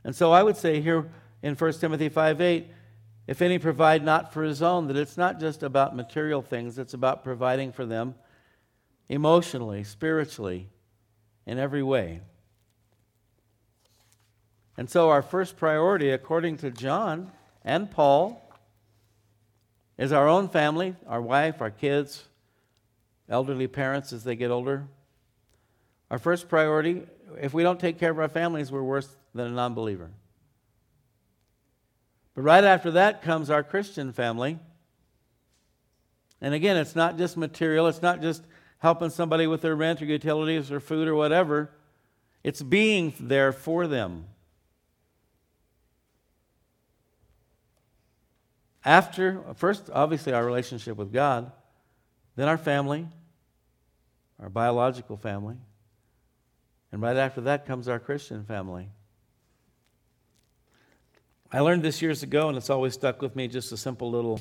[0.04, 1.10] And so I would say here
[1.42, 2.66] in 1 Timothy 5 8,
[3.26, 6.94] if any provide not for his own, that it's not just about material things, it's
[6.94, 8.14] about providing for them
[9.08, 10.68] emotionally, spiritually,
[11.46, 12.20] in every way.
[14.76, 17.32] And so, our first priority, according to John
[17.64, 18.47] and Paul,
[19.98, 22.24] is our own family, our wife, our kids,
[23.28, 24.86] elderly parents as they get older.
[26.10, 27.02] Our first priority,
[27.40, 30.10] if we don't take care of our families, we're worse than a non believer.
[32.34, 34.58] But right after that comes our Christian family.
[36.40, 38.44] And again, it's not just material, it's not just
[38.78, 41.70] helping somebody with their rent or utilities or food or whatever,
[42.44, 44.26] it's being there for them.
[48.84, 51.50] After, first, obviously, our relationship with God,
[52.36, 53.06] then our family,
[54.40, 55.56] our biological family,
[56.92, 58.88] and right after that comes our Christian family.
[61.50, 64.40] I learned this years ago, and it's always stuck with me just a simple little.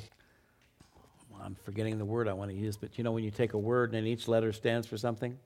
[1.42, 3.58] I'm forgetting the word I want to use, but you know when you take a
[3.58, 5.38] word and each letter stands for something?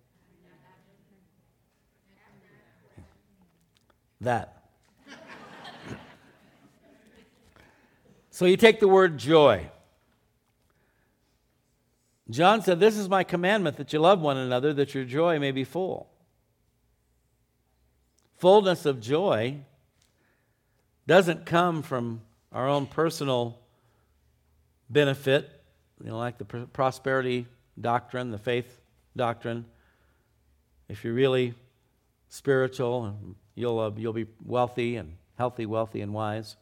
[4.22, 4.61] That.
[8.32, 9.70] So you take the word joy.
[12.30, 15.52] John said, This is my commandment that you love one another, that your joy may
[15.52, 16.10] be full.
[18.38, 19.58] Fullness of joy
[21.06, 22.22] doesn't come from
[22.54, 23.60] our own personal
[24.90, 25.50] benefit,
[26.02, 27.48] you know, like the prosperity
[27.80, 28.80] doctrine, the faith
[29.16, 29.66] doctrine.
[30.88, 31.54] If you're really
[32.30, 33.14] spiritual,
[33.56, 36.56] you'll, uh, you'll be wealthy and healthy, wealthy, and wise.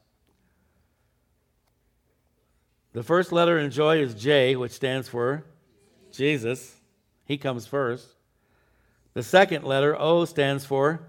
[2.94, 5.46] The first letter in joy is J, which stands for
[6.12, 6.76] Jesus.
[7.26, 8.08] He comes first.
[9.14, 11.02] The second letter, O, stands for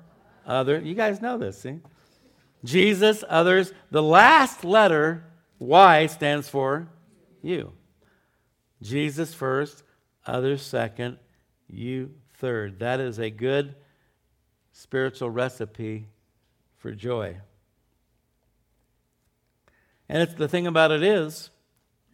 [0.46, 0.78] other.
[0.78, 1.78] You guys know this, see?
[2.64, 3.72] Jesus, others.
[3.90, 5.24] The last letter,
[5.58, 6.88] Y, stands for
[7.42, 7.72] you.
[8.82, 9.82] Jesus first,
[10.26, 11.18] others second,
[11.68, 12.78] you third.
[12.80, 13.74] That is a good
[14.72, 16.06] spiritual recipe
[16.78, 17.36] for joy.
[20.08, 21.50] And the thing about it is,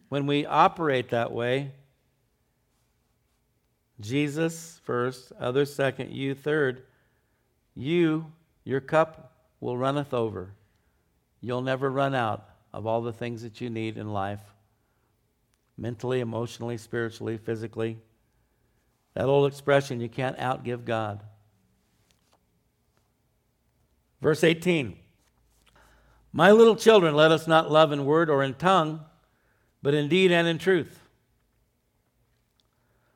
[0.09, 1.71] when we operate that way,
[3.99, 6.83] Jesus first, others second, you third,
[7.75, 8.31] you,
[8.63, 10.53] your cup will runneth over.
[11.41, 14.41] You'll never run out of all the things that you need in life
[15.77, 17.97] mentally, emotionally, spiritually, physically.
[19.13, 21.23] That old expression, you can't outgive God.
[24.21, 24.97] Verse 18
[26.33, 29.01] My little children, let us not love in word or in tongue,
[29.81, 30.99] but in deed and in truth.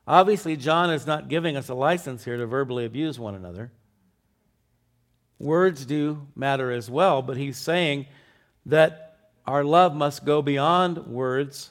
[0.06, 3.70] Obviously, John is not giving us a license here to verbally abuse one another.
[5.38, 8.06] Words do matter as well, but he's saying
[8.66, 11.70] that our love must go beyond words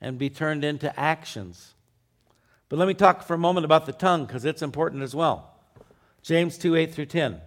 [0.00, 1.74] and be turned into actions.
[2.68, 5.50] But let me talk for a moment about the tongue because it's important as well.
[6.22, 7.40] James 2 8 through 10.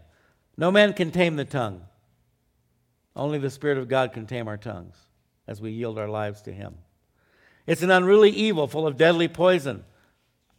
[0.58, 1.82] No man can tame the tongue,
[3.16, 4.96] only the Spirit of God can tame our tongues
[5.48, 6.76] as we yield our lives to Him.
[7.66, 9.84] It's an unruly evil full of deadly poison.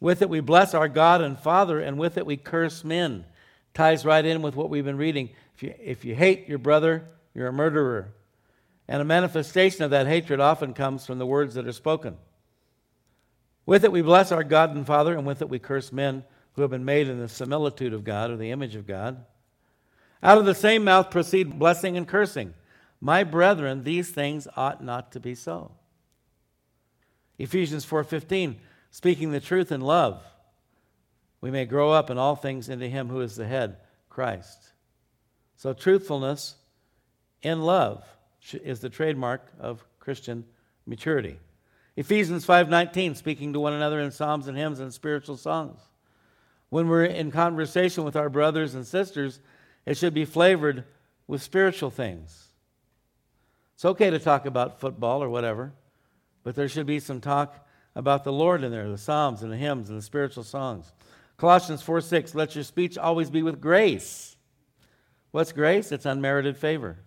[0.01, 3.24] With it we bless our God and Father, and with it we curse men.
[3.74, 5.30] Ties right in with what we've been reading.
[5.55, 8.14] If you, if you hate your brother, you're a murderer.
[8.86, 12.16] And a manifestation of that hatred often comes from the words that are spoken.
[13.66, 16.24] With it we bless our God and Father, and with it we curse men
[16.55, 19.24] who have been made in the similitude of God or the image of God.
[20.22, 22.55] Out of the same mouth proceed blessing and cursing.
[23.01, 25.72] My brethren, these things ought not to be so.
[27.38, 28.57] Ephesians 4:15,
[28.90, 30.22] speaking the truth in love,
[31.40, 33.78] we may grow up in all things into him who is the head,
[34.09, 34.72] Christ.
[35.57, 36.57] So truthfulness
[37.42, 38.05] in love
[38.53, 40.44] is the trademark of Christian
[40.86, 41.38] maturity.
[41.96, 45.80] Ephesians 5:19 speaking to one another in psalms and hymns and spiritual songs.
[46.70, 49.40] When we're in conversation with our brothers and sisters,
[49.86, 50.84] it should be flavored
[51.26, 52.47] with spiritual things.
[53.79, 55.72] It's okay to talk about football or whatever,
[56.43, 57.64] but there should be some talk
[57.95, 60.93] about the Lord in there, the psalms and the hymns and the spiritual songs.
[61.37, 64.37] Colossians 4 6, let your speech always be with grace.
[65.31, 65.93] What's grace?
[65.93, 66.99] It's unmerited favor.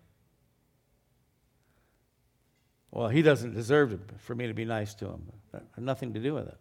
[2.89, 5.23] Well, he doesn't deserve for me to be nice to him.
[5.51, 6.57] That had nothing to do with it.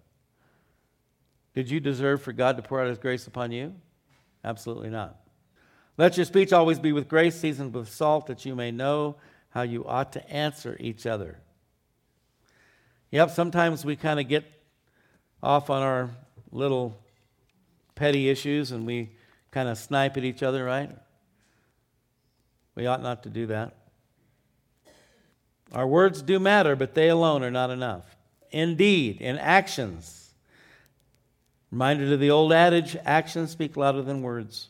[1.54, 3.76] Did you deserve for God to pour out his grace upon you?
[4.44, 5.20] Absolutely not.
[5.96, 9.14] Let your speech always be with grace, seasoned with salt, that you may know
[9.50, 11.38] how you ought to answer each other.
[13.10, 14.44] Yep, sometimes we kind of get
[15.42, 16.10] off on our
[16.52, 16.96] little
[17.94, 19.10] petty issues and we
[19.50, 20.90] kind of snipe at each other, right?
[22.74, 23.74] We ought not to do that.
[25.72, 28.16] Our words do matter, but they alone are not enough.
[28.50, 30.32] Indeed, in actions,
[31.70, 34.68] reminder to the old adage actions speak louder than words.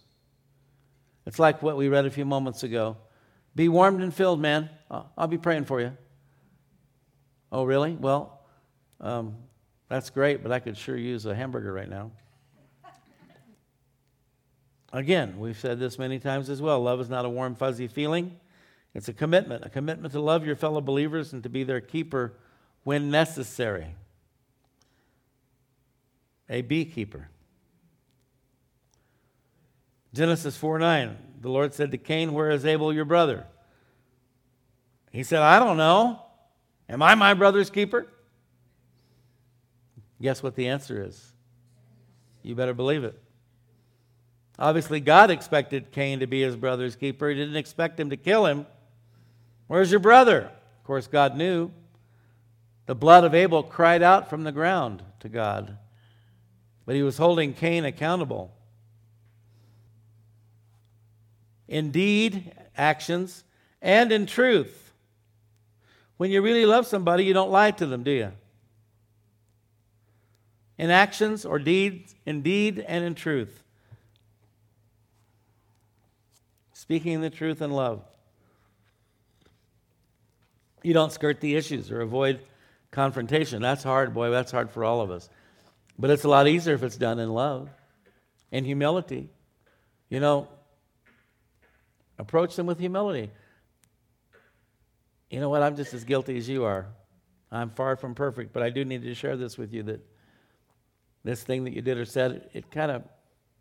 [1.26, 2.97] It's like what we read a few moments ago.
[3.55, 4.70] Be warmed and filled, man.
[4.90, 5.96] I'll be praying for you.
[7.53, 7.92] Oh, really?
[7.92, 8.40] Well,
[9.01, 9.36] um,
[9.88, 12.12] that's great, but I could sure use a hamburger right now.
[14.92, 16.80] Again, we've said this many times as well.
[16.80, 18.36] Love is not a warm, fuzzy feeling.
[18.92, 22.34] It's a commitment, a commitment to love your fellow believers and to be their keeper
[22.82, 23.94] when necessary.
[26.48, 27.28] A beekeeper.
[30.12, 33.46] Genesis 4 9, the Lord said to Cain, Where is Abel your brother?
[35.12, 36.22] He said, I don't know.
[36.88, 38.06] Am I my brother's keeper?
[40.20, 41.32] Guess what the answer is?
[42.42, 43.20] You better believe it.
[44.58, 47.28] Obviously, God expected Cain to be his brother's keeper.
[47.28, 48.66] He didn't expect him to kill him.
[49.68, 50.50] Where's your brother?
[50.78, 51.70] Of course, God knew.
[52.86, 55.78] The blood of Abel cried out from the ground to God,
[56.84, 58.52] but he was holding Cain accountable.
[61.70, 63.44] In deed, actions,
[63.80, 64.92] and in truth.
[66.18, 68.32] When you really love somebody, you don't lie to them, do you?
[70.76, 73.62] In actions or deeds, in deed and in truth.
[76.72, 78.02] Speaking the truth in love.
[80.82, 82.40] You don't skirt the issues or avoid
[82.90, 83.62] confrontation.
[83.62, 84.30] That's hard, boy.
[84.30, 85.28] That's hard for all of us.
[85.98, 87.68] But it's a lot easier if it's done in love
[88.50, 89.28] and humility.
[90.08, 90.48] You know,
[92.20, 93.30] Approach them with humility.
[95.30, 95.62] You know what?
[95.62, 96.86] I'm just as guilty as you are.
[97.50, 100.06] I'm far from perfect, but I do need to share this with you that
[101.24, 103.02] this thing that you did or said, it, kind of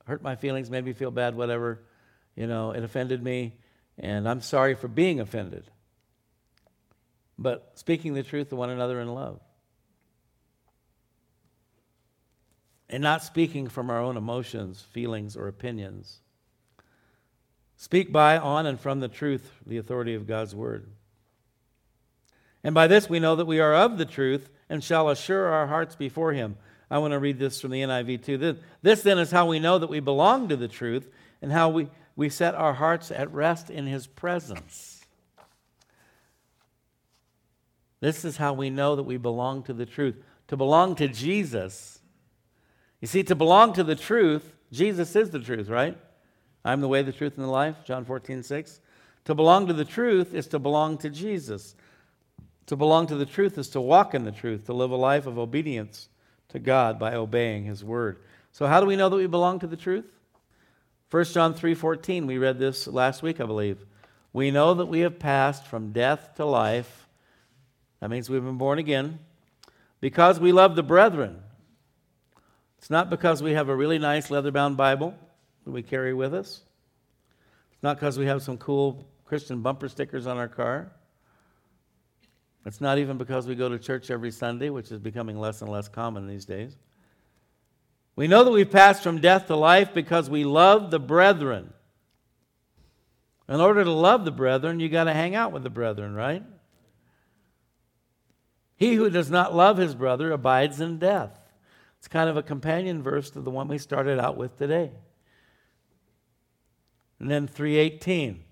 [0.05, 1.82] hurt my feelings, made me feel bad, whatever.
[2.36, 3.55] You know, it offended me,
[3.97, 5.66] and I'm sorry for being offended.
[7.38, 9.39] But speaking the truth to one another in love.
[12.89, 16.22] and not speaking from our own emotions, feelings, or opinions.
[17.82, 20.92] Speak by, on, and from the truth, the authority of God's word.
[22.62, 25.68] And by this we know that we are of the truth and shall assure our
[25.68, 26.58] hearts before him.
[26.92, 28.58] I want to read this from the NIV too.
[28.82, 31.08] This, then is how we know that we belong to the truth
[31.42, 35.06] and how we, we set our hearts at rest in his presence.
[38.02, 40.18] This is how we know that we belong to the truth.
[40.50, 42.02] To belong to Jesus.
[43.00, 45.98] You see, to belong to the truth, Jesus is the truth, right?
[46.64, 48.82] I'm the way, the truth, and the life, John 14, 6.
[49.26, 51.76] To belong to the truth is to belong to Jesus.
[52.68, 55.26] To belong to the truth is to walk in the truth, to live a life
[55.26, 56.10] of obedience
[56.49, 58.20] to God by obeying his word.
[58.51, 60.05] So how do we know that we belong to the truth?
[61.10, 63.86] 1 John 3:14, we read this last week, I believe.
[64.34, 67.07] We know that we have passed from death to life.
[67.99, 69.20] That means we've been born again
[70.01, 71.41] because we love the brethren.
[72.78, 75.16] It's not because we have a really nice leather-bound Bible
[75.66, 76.62] that we carry with us.
[77.72, 80.91] It's not because we have some cool Christian bumper stickers on our car.
[82.66, 85.72] It's not even because we go to church every Sunday, which is becoming less and
[85.72, 86.76] less common these days.
[88.16, 91.74] We know that we've passed from death to life because we love the brethren.
[93.47, 96.43] In order to love the brethren, you got to hang out with the brethren, right?
[98.76, 101.39] He who does not love his brother abides in death.
[101.97, 104.91] It's kind of a companion verse to the one we started out with today.
[107.20, 108.44] And then 318.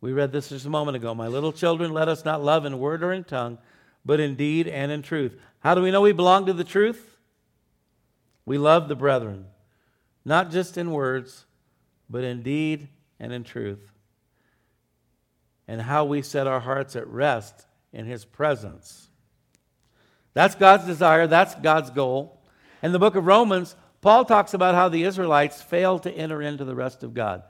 [0.00, 1.14] We read this just a moment ago.
[1.14, 3.58] My little children, let us not love in word or in tongue,
[4.04, 5.36] but in deed and in truth.
[5.60, 7.18] How do we know we belong to the truth?
[8.46, 9.46] We love the brethren,
[10.24, 11.44] not just in words,
[12.08, 13.92] but in deed and in truth.
[15.68, 19.08] And how we set our hearts at rest in His presence.
[20.32, 22.40] That's God's desire, that's God's goal.
[22.82, 26.64] In the book of Romans, Paul talks about how the Israelites failed to enter into
[26.64, 27.42] the rest of God.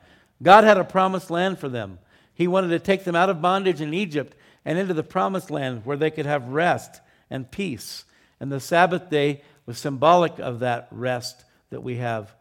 [0.43, 1.99] God had a promised land for them.
[2.35, 4.35] He wanted to take them out of bondage in Egypt
[4.65, 8.05] and into the promised land where they could have rest and peace.
[8.39, 12.35] And the Sabbath day was symbolic of that rest that we have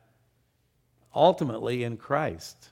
[1.13, 2.69] ultimately in Christ.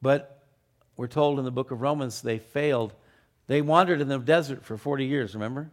[0.00, 0.46] But
[0.96, 2.92] we're told in the book of Romans they failed.
[3.46, 5.70] They wandered in the desert for 40 years, remember?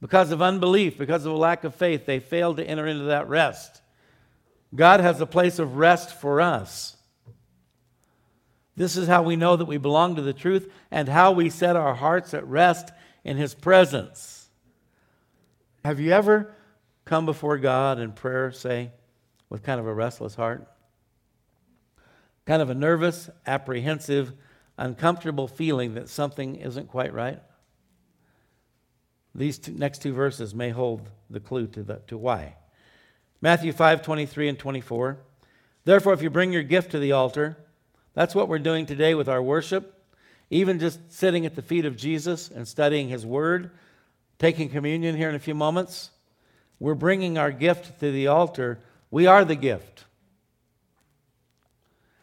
[0.00, 3.28] Because of unbelief, because of a lack of faith, they failed to enter into that
[3.28, 3.82] rest.
[4.74, 6.96] God has a place of rest for us.
[8.76, 11.74] This is how we know that we belong to the truth and how we set
[11.74, 12.90] our hearts at rest
[13.24, 14.48] in His presence.
[15.84, 16.54] Have you ever
[17.04, 18.92] come before God in prayer, say,
[19.48, 20.68] with kind of a restless heart?
[22.44, 24.32] Kind of a nervous, apprehensive,
[24.76, 27.40] uncomfortable feeling that something isn't quite right?
[29.34, 32.57] These two, next two verses may hold the clue to, the, to why.
[33.40, 35.18] Matthew 5 23 and 24.
[35.84, 37.56] Therefore, if you bring your gift to the altar,
[38.14, 39.94] that's what we're doing today with our worship.
[40.50, 43.70] Even just sitting at the feet of Jesus and studying his word,
[44.38, 46.10] taking communion here in a few moments,
[46.80, 48.80] we're bringing our gift to the altar.
[49.10, 50.04] We are the gift.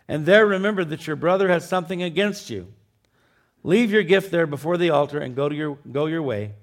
[0.08, 2.74] And there, remember that your brother has something against you.
[3.64, 6.54] Leave your gift there before the altar and go, to your, go your way.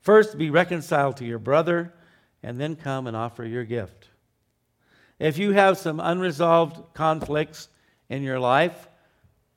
[0.00, 1.92] First, be reconciled to your brother,
[2.46, 4.08] and then come and offer your gift.
[5.18, 7.68] If you have some unresolved conflicts,
[8.08, 8.88] in your life.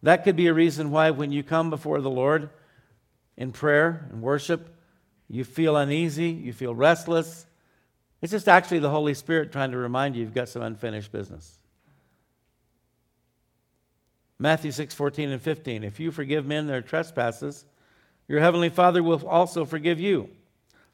[0.03, 2.49] That could be a reason why, when you come before the Lord
[3.37, 4.75] in prayer and worship,
[5.27, 7.45] you feel uneasy, you feel restless.
[8.21, 11.57] It's just actually the Holy Spirit trying to remind you you've got some unfinished business.
[14.39, 15.83] Matthew 6, 14 and 15.
[15.83, 17.65] If you forgive men their trespasses,
[18.27, 20.29] your heavenly Father will also forgive you.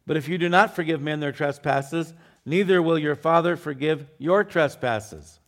[0.05, 2.13] But if you do not forgive men their trespasses,
[2.45, 5.39] neither will your Father forgive your trespasses.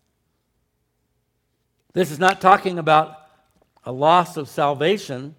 [1.93, 3.15] This is not talking about
[3.83, 5.35] a loss of salvation.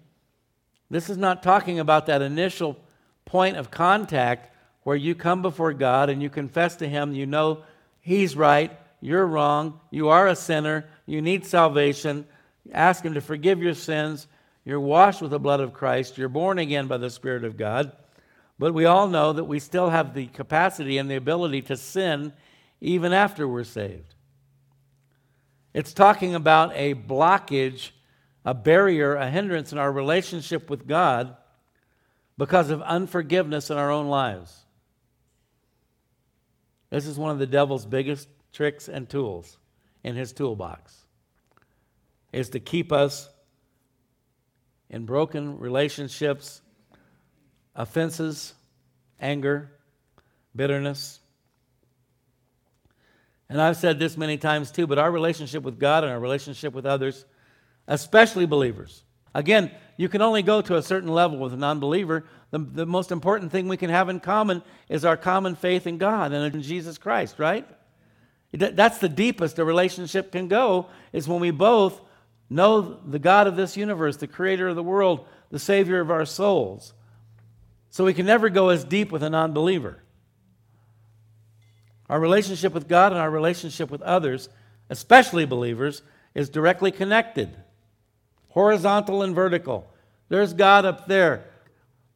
[0.89, 2.77] This is not talking about that initial
[3.25, 7.63] point of contact where you come before God and you confess to Him, you know
[8.01, 12.25] He's right, you're wrong, you are a sinner, you need salvation.
[12.73, 14.27] Ask Him to forgive your sins.
[14.65, 17.91] You're washed with the blood of Christ, you're born again by the Spirit of God.
[18.59, 22.33] But we all know that we still have the capacity and the ability to sin
[22.81, 24.13] even after we're saved.
[25.73, 27.91] It's talking about a blockage,
[28.43, 31.37] a barrier, a hindrance in our relationship with God
[32.37, 34.65] because of unforgiveness in our own lives.
[36.89, 39.57] This is one of the devil's biggest tricks and tools
[40.03, 41.05] in his toolbox
[42.31, 43.29] is to keep us
[44.89, 46.61] in broken relationships,
[47.79, 48.53] offenses,
[49.21, 49.71] anger,
[50.55, 51.19] bitterness,
[53.47, 56.73] And I've said this many times too, but our relationship with God and our relationship
[56.73, 57.25] with others,
[57.87, 59.03] especially believers.
[59.33, 62.25] Again, you can only go to a certain level with a non believer.
[62.51, 65.97] The, the most important thing we can have in common is our common faith in
[65.97, 67.67] God and in Jesus Christ, right?
[68.51, 72.01] That's the deepest a relationship can go, is when we both
[72.49, 76.25] know the God of this universe, the creator of the world, the Savior of our
[76.25, 76.93] souls.
[77.89, 80.03] So we can never go as deep with a non believer.
[82.09, 84.49] Our relationship with God and our relationship with others,
[84.89, 86.01] especially believers,
[86.33, 87.55] is directly connected
[88.49, 89.91] horizontal and vertical.
[90.27, 91.45] There's God up there.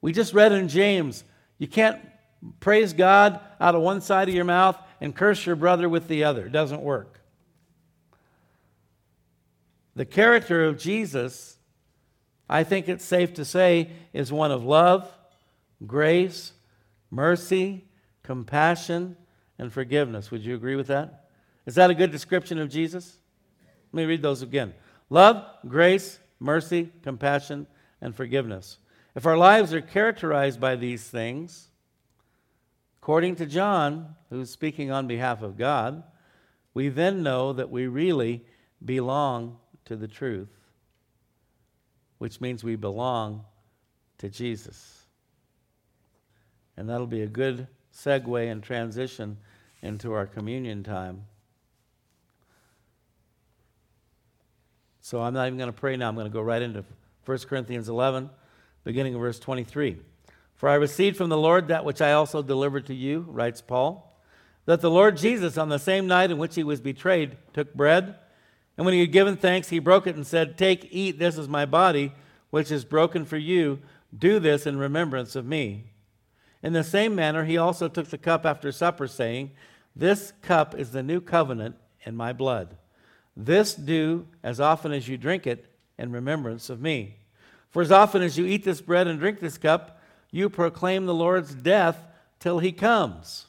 [0.01, 1.23] We just read in James
[1.57, 2.01] you can't
[2.59, 6.25] praise God out of one side of your mouth and curse your brother with the
[6.25, 6.47] other.
[6.47, 7.21] It doesn't work.
[9.95, 11.57] The character of Jesus,
[12.49, 15.09] I think it's safe to say, is one of love,
[15.85, 16.53] grace,
[17.11, 17.85] mercy,
[18.23, 19.17] compassion,
[19.59, 20.31] and forgiveness.
[20.31, 21.29] Would you agree with that?
[21.65, 23.17] Is that a good description of Jesus?
[23.91, 24.73] Let me read those again
[25.09, 27.67] love, grace, mercy, compassion,
[28.01, 28.77] and forgiveness.
[29.15, 31.67] If our lives are characterized by these things,
[33.01, 36.03] according to John, who's speaking on behalf of God,
[36.73, 38.43] we then know that we really
[38.83, 40.49] belong to the truth,
[42.17, 43.45] which means we belong
[44.17, 45.02] to Jesus.
[46.77, 49.37] And that'll be a good segue and transition
[49.81, 51.25] into our communion time.
[55.01, 56.07] So I'm not even going to pray now.
[56.07, 56.85] I'm going to go right into
[57.25, 58.29] 1 Corinthians 11,
[58.83, 59.97] beginning of verse 23.
[60.55, 64.17] For I received from the Lord that which I also delivered to you, writes Paul,
[64.65, 68.15] that the Lord Jesus, on the same night in which he was betrayed, took bread,
[68.77, 71.47] and when he had given thanks, he broke it and said, Take, eat, this is
[71.47, 72.13] my body,
[72.49, 73.79] which is broken for you.
[74.17, 75.91] Do this in remembrance of me.
[76.63, 79.51] In the same manner, he also took the cup after supper, saying,
[79.95, 82.77] This cup is the new covenant in my blood.
[83.35, 85.65] This do as often as you drink it
[85.97, 87.17] in remembrance of me.
[87.69, 89.99] For as often as you eat this bread and drink this cup,
[90.31, 92.05] you proclaim the Lord's death
[92.39, 93.47] till he comes.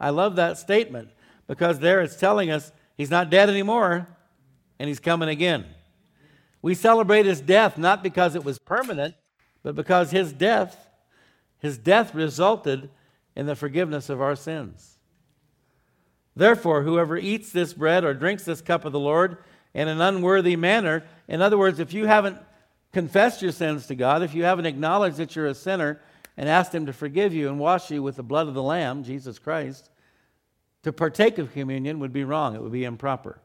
[0.00, 1.10] I love that statement
[1.46, 4.08] because there it's telling us he's not dead anymore
[4.78, 5.64] and he's coming again.
[6.60, 9.14] We celebrate his death not because it was permanent,
[9.62, 10.87] but because his death,
[11.58, 12.90] his death resulted
[13.34, 14.98] in the forgiveness of our sins.
[16.34, 19.38] Therefore, whoever eats this bread or drinks this cup of the Lord
[19.74, 22.38] in an unworthy manner, in other words, if you haven't
[22.92, 26.00] confessed your sins to God, if you haven't acknowledged that you're a sinner
[26.36, 29.02] and asked Him to forgive you and wash you with the blood of the Lamb,
[29.02, 29.90] Jesus Christ,
[30.84, 32.54] to partake of communion would be wrong.
[32.54, 33.40] It would be improper.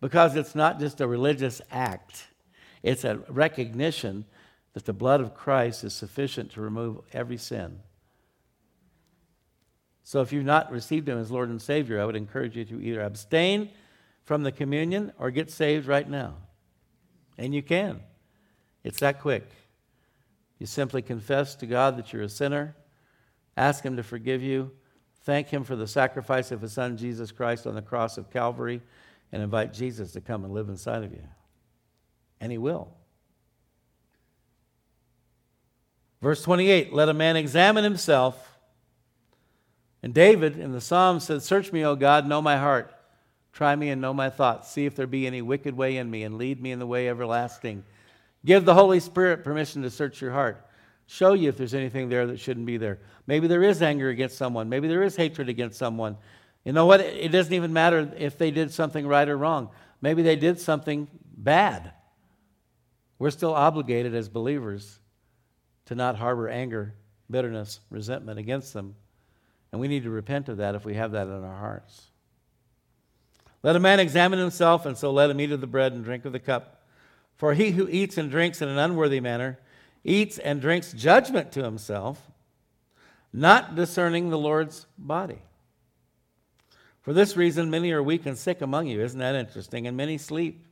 [0.00, 2.26] Because it's not just a religious act,
[2.82, 4.26] it's a recognition
[4.76, 7.78] that the blood of Christ is sufficient to remove every sin.
[10.02, 12.82] So if you've not received Him as Lord and Savior, I would encourage you to
[12.82, 13.70] either abstain
[14.24, 16.34] from the communion or get saved right now.
[17.38, 18.00] And you can.
[18.84, 19.48] It's that quick.
[20.58, 22.76] You simply confess to God that you're a sinner,
[23.56, 24.72] ask Him to forgive you,
[25.22, 28.82] thank Him for the sacrifice of His Son, Jesus Christ, on the cross of Calvary,
[29.32, 31.24] and invite Jesus to come and live inside of you.
[32.42, 32.92] And He will.
[36.26, 38.58] Verse 28 Let a man examine himself
[40.02, 42.92] and David in the Psalm said, Search me, O God, know my heart.
[43.52, 44.68] Try me and know my thoughts.
[44.68, 47.08] See if there be any wicked way in me, and lead me in the way
[47.08, 47.84] everlasting.
[48.44, 50.68] Give the Holy Spirit permission to search your heart.
[51.06, 52.98] Show you if there's anything there that shouldn't be there.
[53.28, 54.68] Maybe there is anger against someone.
[54.68, 56.16] Maybe there is hatred against someone.
[56.64, 56.98] You know what?
[56.98, 59.70] It doesn't even matter if they did something right or wrong.
[60.00, 61.06] Maybe they did something
[61.36, 61.92] bad.
[63.20, 64.98] We're still obligated as believers
[65.86, 66.94] to not harbor anger,
[67.30, 68.94] bitterness, resentment against them.
[69.72, 72.10] And we need to repent of that if we have that in our hearts.
[73.62, 76.24] Let a man examine himself, and so let him eat of the bread and drink
[76.24, 76.84] of the cup.
[77.36, 79.58] For he who eats and drinks in an unworthy manner
[80.04, 82.30] eats and drinks judgment to himself,
[83.32, 85.42] not discerning the Lord's body.
[87.02, 89.00] For this reason, many are weak and sick among you.
[89.00, 89.86] Isn't that interesting?
[89.86, 90.64] And many sleep.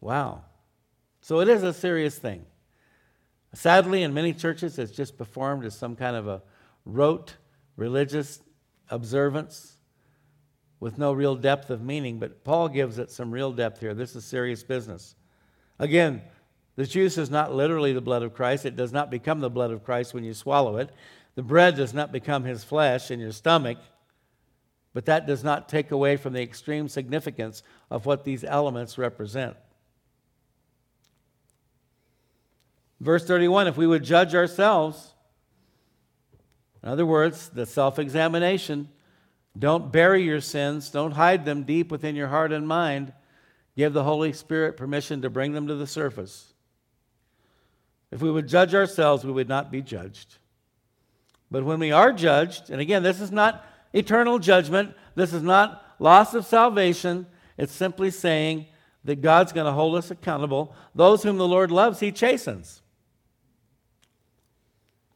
[0.00, 0.42] Wow.
[1.20, 2.44] So it is a serious thing.
[3.52, 6.42] Sadly, in many churches, it's just performed as some kind of a
[6.84, 7.36] rote
[7.76, 8.40] religious
[8.90, 9.76] observance
[10.78, 13.92] with no real depth of meaning, but Paul gives it some real depth here.
[13.92, 15.14] This is serious business.
[15.78, 16.22] Again,
[16.76, 18.64] the juice is not literally the blood of Christ.
[18.64, 20.90] It does not become the blood of Christ when you swallow it.
[21.34, 23.78] The bread does not become his flesh in your stomach,
[24.94, 29.56] but that does not take away from the extreme significance of what these elements represent.
[33.00, 35.14] Verse 31 If we would judge ourselves,
[36.82, 38.88] in other words, the self examination
[39.58, 43.12] Don't bury your sins, don't hide them deep within your heart and mind.
[43.76, 46.52] Give the Holy Spirit permission to bring them to the surface.
[48.10, 50.36] If we would judge ourselves, we would not be judged.
[51.50, 55.82] But when we are judged, and again, this is not eternal judgment, this is not
[55.98, 57.26] loss of salvation,
[57.56, 58.66] it's simply saying
[59.04, 60.74] that God's going to hold us accountable.
[60.94, 62.82] Those whom the Lord loves, He chastens.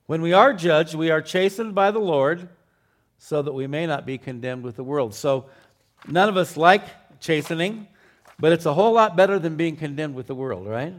[0.07, 2.49] When we are judged, we are chastened by the Lord
[3.19, 5.15] so that we may not be condemned with the world.
[5.15, 5.47] So
[6.07, 6.85] none of us like
[7.21, 7.89] chastening,
[8.39, 10.95] but it's a whole lot better than being condemned with the world, right?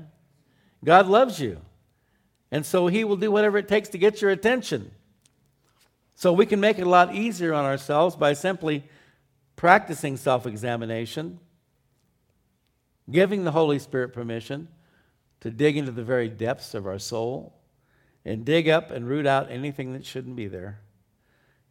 [0.84, 1.62] God loves you.
[2.52, 4.92] And so he will do whatever it takes to get your attention.
[6.16, 8.86] So we can make it a lot easier on ourselves by simply
[9.56, 11.40] practicing self examination,
[13.12, 14.68] giving the Holy Spirit permission
[15.42, 17.55] to dig into the very depths of our soul
[18.26, 20.80] and dig up and root out anything that shouldn't be there.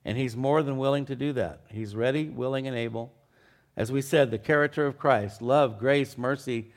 [0.04, 1.62] And He's more than willing to do that.
[1.68, 3.12] He's ready, willing, and able.
[3.76, 6.70] As we said, the character of Christ love, grace, mercy,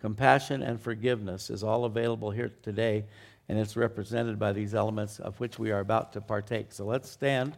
[0.00, 3.04] compassion, and forgiveness is all available here today,
[3.48, 6.72] and it's represented by these elements of which we are about to partake.
[6.72, 7.56] So let's stand.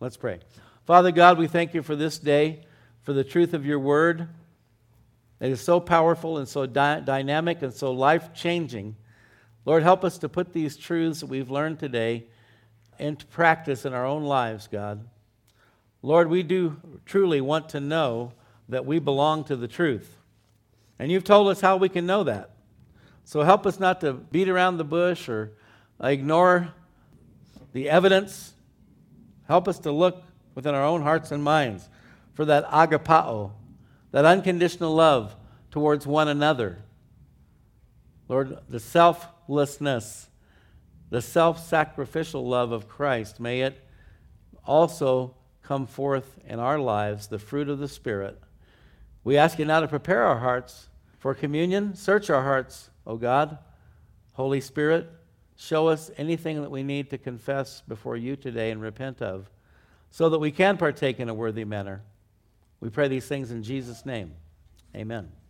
[0.00, 0.40] Let's pray.
[0.84, 2.64] Father God, we thank you for this day,
[3.02, 4.28] for the truth of your word.
[5.40, 8.96] It is so powerful and so dy- dynamic and so life changing.
[9.66, 12.26] Lord, help us to put these truths that we've learned today
[13.00, 15.06] into practice in our own lives, God.
[16.02, 18.32] Lord, we do truly want to know
[18.68, 20.16] that we belong to the truth.
[21.00, 22.50] And you've told us how we can know that.
[23.24, 25.52] So help us not to beat around the bush or
[26.00, 26.72] ignore
[27.72, 28.54] the evidence.
[29.48, 30.22] Help us to look
[30.54, 31.88] within our own hearts and minds
[32.34, 33.50] for that agapao,
[34.12, 35.34] that unconditional love
[35.72, 36.78] towards one another.
[38.28, 38.80] Lord, the
[39.46, 40.28] selflessness,
[41.10, 43.80] the self sacrificial love of Christ, may it
[44.64, 48.40] also come forth in our lives, the fruit of the Spirit.
[49.22, 50.88] We ask you now to prepare our hearts
[51.18, 51.94] for communion.
[51.94, 53.58] Search our hearts, O God.
[54.32, 55.08] Holy Spirit,
[55.56, 59.48] show us anything that we need to confess before you today and repent of,
[60.10, 62.02] so that we can partake in a worthy manner.
[62.80, 64.34] We pray these things in Jesus' name.
[64.94, 65.36] Amen.